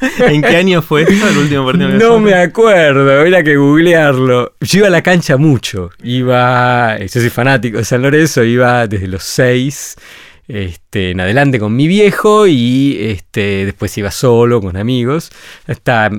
¿En 0.18 0.40
qué 0.40 0.56
año 0.56 0.80
fue 0.80 1.02
esto, 1.02 1.28
el 1.28 1.36
último 1.36 1.66
partido? 1.66 1.90
No 1.90 2.18
me 2.18 2.34
acuerdo, 2.34 3.24
era 3.24 3.42
que 3.42 3.56
googlearlo. 3.56 4.54
Yo 4.60 4.78
iba 4.78 4.86
a 4.88 4.90
la 4.90 5.02
cancha 5.02 5.36
mucho. 5.36 5.90
Iba, 6.02 6.98
yo 6.98 7.08
soy 7.08 7.28
fanático 7.28 7.78
de 7.78 7.84
San 7.84 8.02
Lorenzo, 8.02 8.42
iba 8.42 8.86
desde 8.86 9.08
los 9.08 9.22
seis 9.22 9.96
este, 10.52 11.10
en 11.10 11.20
adelante 11.20 11.58
con 11.58 11.74
mi 11.74 11.86
viejo 11.86 12.46
y 12.46 12.98
este, 13.00 13.64
después 13.64 13.96
iba 13.98 14.10
solo 14.10 14.60
con 14.60 14.76
amigos. 14.76 15.30
Hasta, 15.66 16.10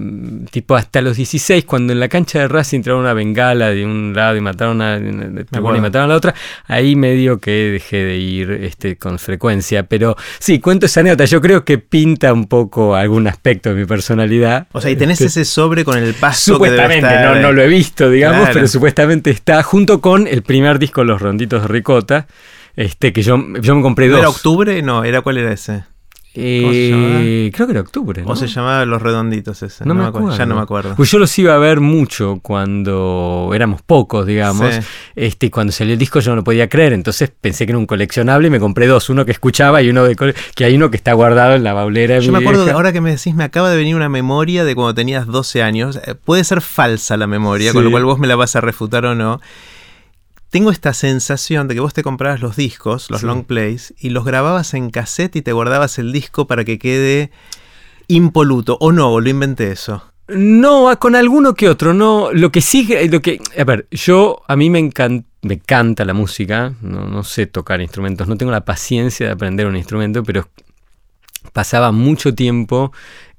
tipo, 0.50 0.76
hasta 0.76 1.02
los 1.02 1.17
16, 1.17 1.65
cuando 1.65 1.94
en 1.94 2.00
la 2.00 2.08
cancha 2.08 2.39
de 2.39 2.48
Racing 2.48 2.78
entraron 2.78 3.02
una 3.02 3.13
bengala 3.13 3.72
de 3.72 3.86
un 3.86 4.13
lado 4.15 4.38
y 4.38 4.41
mataron 4.41 4.82
a, 4.82 4.98
y 4.98 5.82
mataron 5.82 6.06
a 6.06 6.08
la 6.08 6.15
otra, 6.15 6.34
ahí 6.67 6.96
medio 6.96 7.39
que 7.39 7.52
dejé 7.52 7.98
de 7.98 8.17
ir 8.17 8.52
este, 8.52 8.96
con 8.96 9.20
frecuencia. 9.20 9.84
Pero 9.84 10.15
sí, 10.39 10.60
cuento 10.60 10.86
esa 10.86 11.02
anécdota. 11.02 11.26
Yo 11.26 11.41
creo 11.41 11.65
que 11.65 11.78
pinta 11.78 12.34
un 12.34 12.48
poco 12.48 12.96
algún 12.96 13.28
aspecto 13.28 13.70
de 13.70 13.76
mi 13.76 13.86
personalidad. 13.86 14.67
O 14.72 14.82
sea, 14.82 14.91
y 14.91 14.96
tenés 14.96 15.22
este, 15.22 15.41
ese 15.41 15.52
sobre 15.52 15.84
con 15.84 15.98
el 15.98 16.13
paso 16.13 16.54
Supuestamente, 16.54 17.20
no, 17.22 17.36
no, 17.36 17.52
lo 17.52 17.62
he 17.62 17.67
visto, 17.67 18.10
digamos, 18.10 18.50
pero 18.54 18.67
supuestamente 18.67 19.32
está 19.32 19.62
junto 19.63 20.02
con 20.02 20.28
el 20.28 20.44
primer 20.44 20.80
disco 20.80 21.04
Los 21.04 21.22
Ronditos 21.22 21.63
de 21.63 21.67
Ricota. 21.67 22.28
Este, 22.75 23.13
que 23.13 23.21
yo, 23.21 23.38
yo 23.62 23.75
me 23.75 23.81
compré 23.81 24.07
dos. 24.07 24.19
¿Era 24.19 24.29
octubre? 24.29 24.81
No, 24.81 25.03
¿era 25.03 25.21
cuál 25.21 25.38
era 25.38 25.51
ese? 25.51 25.84
Eh, 26.34 27.51
creo 27.53 27.67
que 27.67 27.71
era 27.73 27.81
octubre. 27.81 28.21
¿no? 28.21 28.29
O 28.29 28.36
se 28.38 28.47
llamaba 28.47 28.86
Los 28.86 29.01
Redonditos 29.01 29.62
ese. 29.63 29.86
No, 29.86 29.93
me 29.93 30.05
acuerdo. 30.05 30.38
Ya 30.38 30.45
no 30.45 30.55
me 30.55 30.62
acuerdo. 30.62 30.95
Pues 30.95 31.12
yo 31.12 31.19
los 31.19 31.38
iba 31.38 31.53
a 31.53 31.57
ver 31.57 31.81
mucho 31.81 32.39
cuando 32.41 33.51
éramos 33.53 33.81
pocos, 33.81 34.25
digamos. 34.25 34.79
Este, 35.15 35.51
cuando 35.51 35.73
salió 35.73 35.93
el 35.93 35.99
disco 35.99 36.21
yo 36.21 36.31
no 36.31 36.38
lo 36.38 36.43
podía 36.43 36.69
creer. 36.69 36.93
Entonces 36.93 37.29
pensé 37.29 37.65
que 37.65 37.73
era 37.73 37.79
un 37.79 37.86
coleccionable 37.86 38.47
y 38.47 38.51
me 38.51 38.62
compré 38.62 38.88
dos. 38.88 39.10
Uno 39.10 39.25
que 39.25 39.31
escuchaba 39.31 39.81
y 39.81 39.89
uno 39.89 40.05
de 40.05 40.15
que 40.55 40.63
hay 40.63 40.75
uno 40.75 40.89
que 40.89 40.97
está 40.97 41.12
guardado 41.13 41.55
en 41.55 41.65
la 41.65 41.73
baulera. 41.73 42.19
Yo 42.19 42.31
me 42.31 42.39
acuerdo, 42.39 42.71
ahora 42.71 42.93
que 42.93 43.01
me 43.01 43.12
decís, 43.12 43.36
me 43.36 43.43
acaba 43.43 43.69
de 43.69 43.75
venir 43.75 43.95
una 43.95 44.10
memoria 44.10 44.63
de 44.63 44.73
cuando 44.73 44.93
tenías 44.93 45.27
12 45.27 45.63
años. 45.63 45.99
Eh, 46.05 46.15
puede 46.15 46.45
ser 46.45 46.62
falsa 46.62 47.17
la 47.17 47.27
memoria, 47.27 47.73
con 47.73 47.84
lo 47.84 47.91
cual 47.91 48.05
vos 48.05 48.19
me 48.19 48.27
la 48.27 48.38
vas 48.38 48.55
a 48.55 48.62
refutar 48.62 49.05
o 49.05 49.15
no 49.15 49.41
tengo 50.52 50.70
esta 50.70 50.94
sensación 50.94 51.70
de 51.70 51.76
que 51.76 51.80
vos 51.80 51.94
te 51.94 52.04
comprabas 52.04 52.42
los 52.42 52.58
discos, 52.58 53.10
los 53.10 53.24
long 53.24 53.46
plays, 53.46 53.94
y 53.98 54.10
los 54.10 54.26
grababas 54.26 54.74
en 54.74 54.92
cassette 54.92 55.38
y 55.38 55.42
te 55.42 55.54
guardabas 55.54 55.98
el 55.98 56.12
disco 56.12 56.46
para 56.46 56.66
que 56.66 56.78
quede 56.78 57.32
impoluto. 58.10 58.78
¿O 58.82 58.92
no? 58.92 59.14
¿O 59.14 59.22
lo 59.22 59.30
inventé 59.30 59.72
eso? 59.72 60.04
No, 60.28 60.94
con 61.00 61.16
alguno 61.16 61.54
que 61.54 61.70
otro, 61.70 61.94
no. 61.94 62.34
Lo 62.34 62.52
que 62.52 62.60
sí, 62.60 62.88
lo 63.10 63.22
que. 63.22 63.40
A 63.58 63.64
ver, 63.64 63.88
yo, 63.92 64.42
a 64.48 64.56
mí 64.58 64.70
me 64.70 64.80
encanta. 64.80 65.28
Me 65.44 65.56
encanta 65.56 66.06
la 66.06 66.14
música, 66.14 66.76
no, 66.82 67.08
no 67.08 67.24
sé 67.24 67.48
tocar 67.48 67.82
instrumentos, 67.82 68.28
no 68.28 68.38
tengo 68.38 68.52
la 68.52 68.64
paciencia 68.64 69.26
de 69.26 69.32
aprender 69.32 69.66
un 69.66 69.76
instrumento, 69.76 70.22
pero 70.22 70.48
pasaba 71.52 71.92
mucho 71.92 72.36
tiempo 72.36 72.92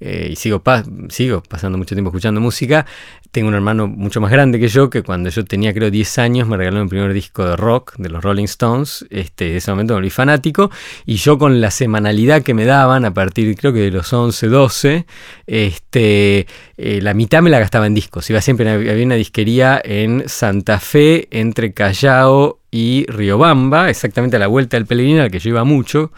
eh, 0.04 0.30
y 0.32 0.36
sigo, 0.36 0.62
sigo 1.10 1.42
pasando 1.48 1.78
mucho 1.78 1.94
tiempo 1.94 2.10
escuchando 2.10 2.40
música. 2.40 2.86
Tengo 3.30 3.48
un 3.48 3.54
hermano 3.54 3.86
mucho 3.86 4.20
más 4.20 4.32
grande 4.32 4.58
que 4.58 4.66
yo, 4.66 4.90
que 4.90 5.02
cuando 5.02 5.30
yo 5.30 5.44
tenía 5.44 5.72
creo 5.72 5.90
10 5.90 6.18
años 6.18 6.48
me 6.48 6.56
regaló 6.56 6.82
mi 6.82 6.88
primer 6.88 7.12
disco 7.12 7.46
de 7.46 7.56
rock 7.56 7.94
de 7.98 8.08
los 8.08 8.22
Rolling 8.22 8.44
Stones. 8.44 9.06
Este, 9.10 9.44
de 9.44 9.56
ese 9.58 9.70
momento 9.70 9.94
me 9.94 9.98
volví 9.98 10.10
fanático. 10.10 10.70
Y 11.06 11.14
yo 11.14 11.38
con 11.38 11.60
la 11.60 11.70
semanalidad 11.70 12.42
que 12.42 12.52
me 12.52 12.64
daban 12.64 13.04
a 13.04 13.14
partir 13.14 13.56
creo 13.56 13.72
que 13.72 13.78
de 13.78 13.90
los 13.92 14.12
11, 14.12 14.48
12, 14.48 15.06
este, 15.46 16.46
eh, 16.76 17.00
la 17.00 17.14
mitad 17.14 17.40
me 17.40 17.50
la 17.50 17.60
gastaba 17.60 17.86
en 17.86 17.94
discos. 17.94 18.28
Iba 18.28 18.40
siempre, 18.40 18.68
había 18.68 19.04
una 19.06 19.14
disquería 19.14 19.80
en 19.84 20.24
Santa 20.26 20.80
Fe, 20.80 21.28
entre 21.30 21.72
Callao 21.72 22.58
y 22.74 23.04
Riobamba, 23.06 23.90
exactamente 23.90 24.36
a 24.36 24.38
la 24.38 24.46
vuelta 24.46 24.78
del 24.78 24.86
Pellegrino, 24.86 25.22
al 25.22 25.30
que 25.30 25.38
yo 25.38 25.50
iba 25.50 25.62
mucho. 25.62 26.10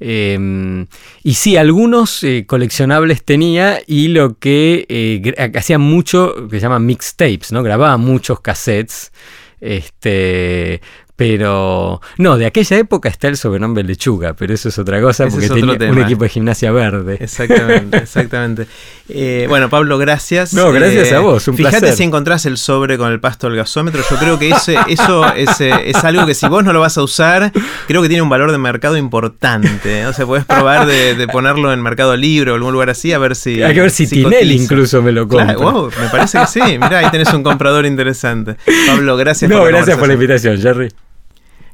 Em, 0.00 0.86
y 1.22 1.34
sí, 1.34 1.58
algunos 1.58 2.24
eh, 2.24 2.46
coleccionables 2.46 3.22
tenía 3.28 3.82
y 3.86 4.08
lo 4.08 4.38
que 4.38 4.86
eh, 4.88 5.50
hacía 5.54 5.78
mucho, 5.78 6.48
que 6.48 6.56
se 6.56 6.60
llama 6.62 6.78
mixtapes, 6.78 7.52
¿no? 7.52 7.62
Grababa 7.62 7.98
muchos 7.98 8.40
cassettes. 8.40 9.12
Este, 9.60 10.80
pero 11.18 12.00
no, 12.16 12.38
de 12.38 12.46
aquella 12.46 12.78
época 12.78 13.08
está 13.08 13.26
el 13.26 13.36
sobrenombre 13.36 13.82
Lechuga, 13.82 14.34
pero 14.34 14.54
eso 14.54 14.68
es 14.68 14.78
otra 14.78 15.00
cosa 15.00 15.26
porque 15.26 15.48
tenía 15.48 15.90
un 15.90 15.98
equipo 15.98 16.22
de 16.22 16.28
gimnasia 16.28 16.70
verde. 16.70 17.16
Exactamente, 17.18 17.96
exactamente. 18.04 18.68
Eh, 19.08 19.46
bueno, 19.48 19.68
Pablo, 19.68 19.98
gracias. 19.98 20.54
No, 20.54 20.70
gracias 20.70 21.10
a 21.10 21.16
eh, 21.16 21.18
vos, 21.18 21.48
un 21.48 21.56
Fíjate 21.56 21.90
si 21.96 22.04
encontrás 22.04 22.46
el 22.46 22.56
sobre 22.56 22.98
con 22.98 23.10
el 23.10 23.18
pasto 23.18 23.48
del 23.48 23.56
gasómetro. 23.56 24.00
Yo 24.08 24.16
creo 24.16 24.38
que 24.38 24.50
ese, 24.50 24.76
eso 24.86 25.26
es, 25.34 25.60
es, 25.60 26.04
algo 26.04 26.24
que 26.24 26.34
si 26.34 26.46
vos 26.46 26.62
no 26.62 26.72
lo 26.72 26.78
vas 26.78 26.96
a 26.98 27.02
usar, 27.02 27.50
creo 27.88 28.00
que 28.00 28.06
tiene 28.06 28.22
un 28.22 28.28
valor 28.28 28.52
de 28.52 28.58
mercado 28.58 28.96
importante. 28.96 30.06
O 30.06 30.12
sea, 30.12 30.24
podés 30.24 30.44
probar 30.44 30.86
de, 30.86 31.26
ponerlo 31.32 31.72
en 31.72 31.82
Mercado 31.82 32.16
Libre 32.16 32.52
o 32.52 32.54
algún 32.54 32.72
lugar 32.72 32.90
así 32.90 33.12
a 33.12 33.18
ver 33.18 33.34
si. 33.34 33.60
Hay 33.60 33.74
que 33.74 33.80
ver 33.80 33.90
si, 33.90 34.06
Tinelli 34.06 34.54
incluso 34.54 35.02
me 35.02 35.10
lo 35.10 35.26
compra. 35.26 35.90
me 36.00 36.08
parece 36.12 36.38
que 36.38 36.46
sí. 36.46 36.60
Mirá, 36.60 36.98
ahí 36.98 37.10
tenés 37.10 37.32
un 37.32 37.42
comprador 37.42 37.86
interesante. 37.86 38.54
Pablo, 38.86 39.16
gracias 39.16 39.50
no, 39.50 39.64
gracias 39.64 39.98
por 39.98 40.06
la 40.06 40.14
invitación, 40.14 40.60
Jerry. 40.60 40.90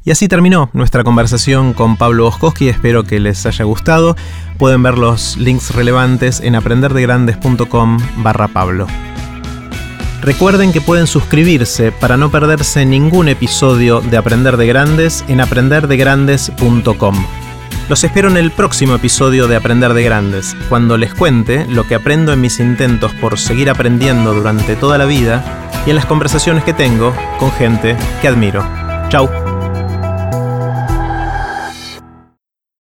Y 0.05 0.11
así 0.11 0.29
terminó 0.29 0.69
nuestra 0.75 1.03
conversación 1.03 1.73
con 1.73 1.97
Pablo 1.97 2.25
Boskowski, 2.25 2.69
espero 2.69 3.05
que 3.05 3.21
les 3.21 3.47
haya 3.47 3.65
gustado. 3.65 4.17
Pueden 4.59 4.83
ver 4.83 4.99
los 4.99 5.39
links 5.39 5.75
relevantes 5.75 6.41
en 6.41 6.55
aprenderdegrandes.com 6.57 7.99
barra 8.19 8.49
Pablo. 8.49 8.87
Recuerden 10.21 10.73
que 10.73 10.81
pueden 10.81 11.07
suscribirse 11.07 11.91
para 11.93 12.17
no 12.17 12.31
perderse 12.31 12.85
ningún 12.85 13.29
episodio 13.29 14.01
de 14.01 14.17
Aprender 14.17 14.57
de 14.57 14.67
Grandes 14.67 15.25
en 15.29 15.41
aprenderdegrandes.com. 15.41 17.27
Los 17.89 18.05
espero 18.05 18.31
en 18.31 18.39
el 18.39 18.51
próximo 18.51 18.95
episodio 18.95 19.47
de 19.49 19.57
Aprender 19.57 19.93
de 19.93 20.03
Grandes, 20.03 20.57
cuando 20.71 20.97
les 20.97 21.13
cuente 21.13 21.67
lo 21.67 21.87
que 21.87 21.95
aprendo 21.95 22.33
en 22.33 22.41
mis 22.41 22.59
intentos 22.59 23.13
por 23.21 23.39
seguir 23.39 23.69
aprendiendo 23.69 24.33
durante 24.33 24.77
toda 24.77 24.97
la 24.97 25.05
vida 25.05 25.45
y 25.87 25.91
en 25.91 25.97
las 25.97 26.07
conversaciones 26.07 26.65
que 26.65 26.73
tengo 26.73 27.15
con 27.39 27.53
gente 27.53 27.97
que 28.23 28.29
admiro. 28.29 28.67
Chao. 29.11 29.44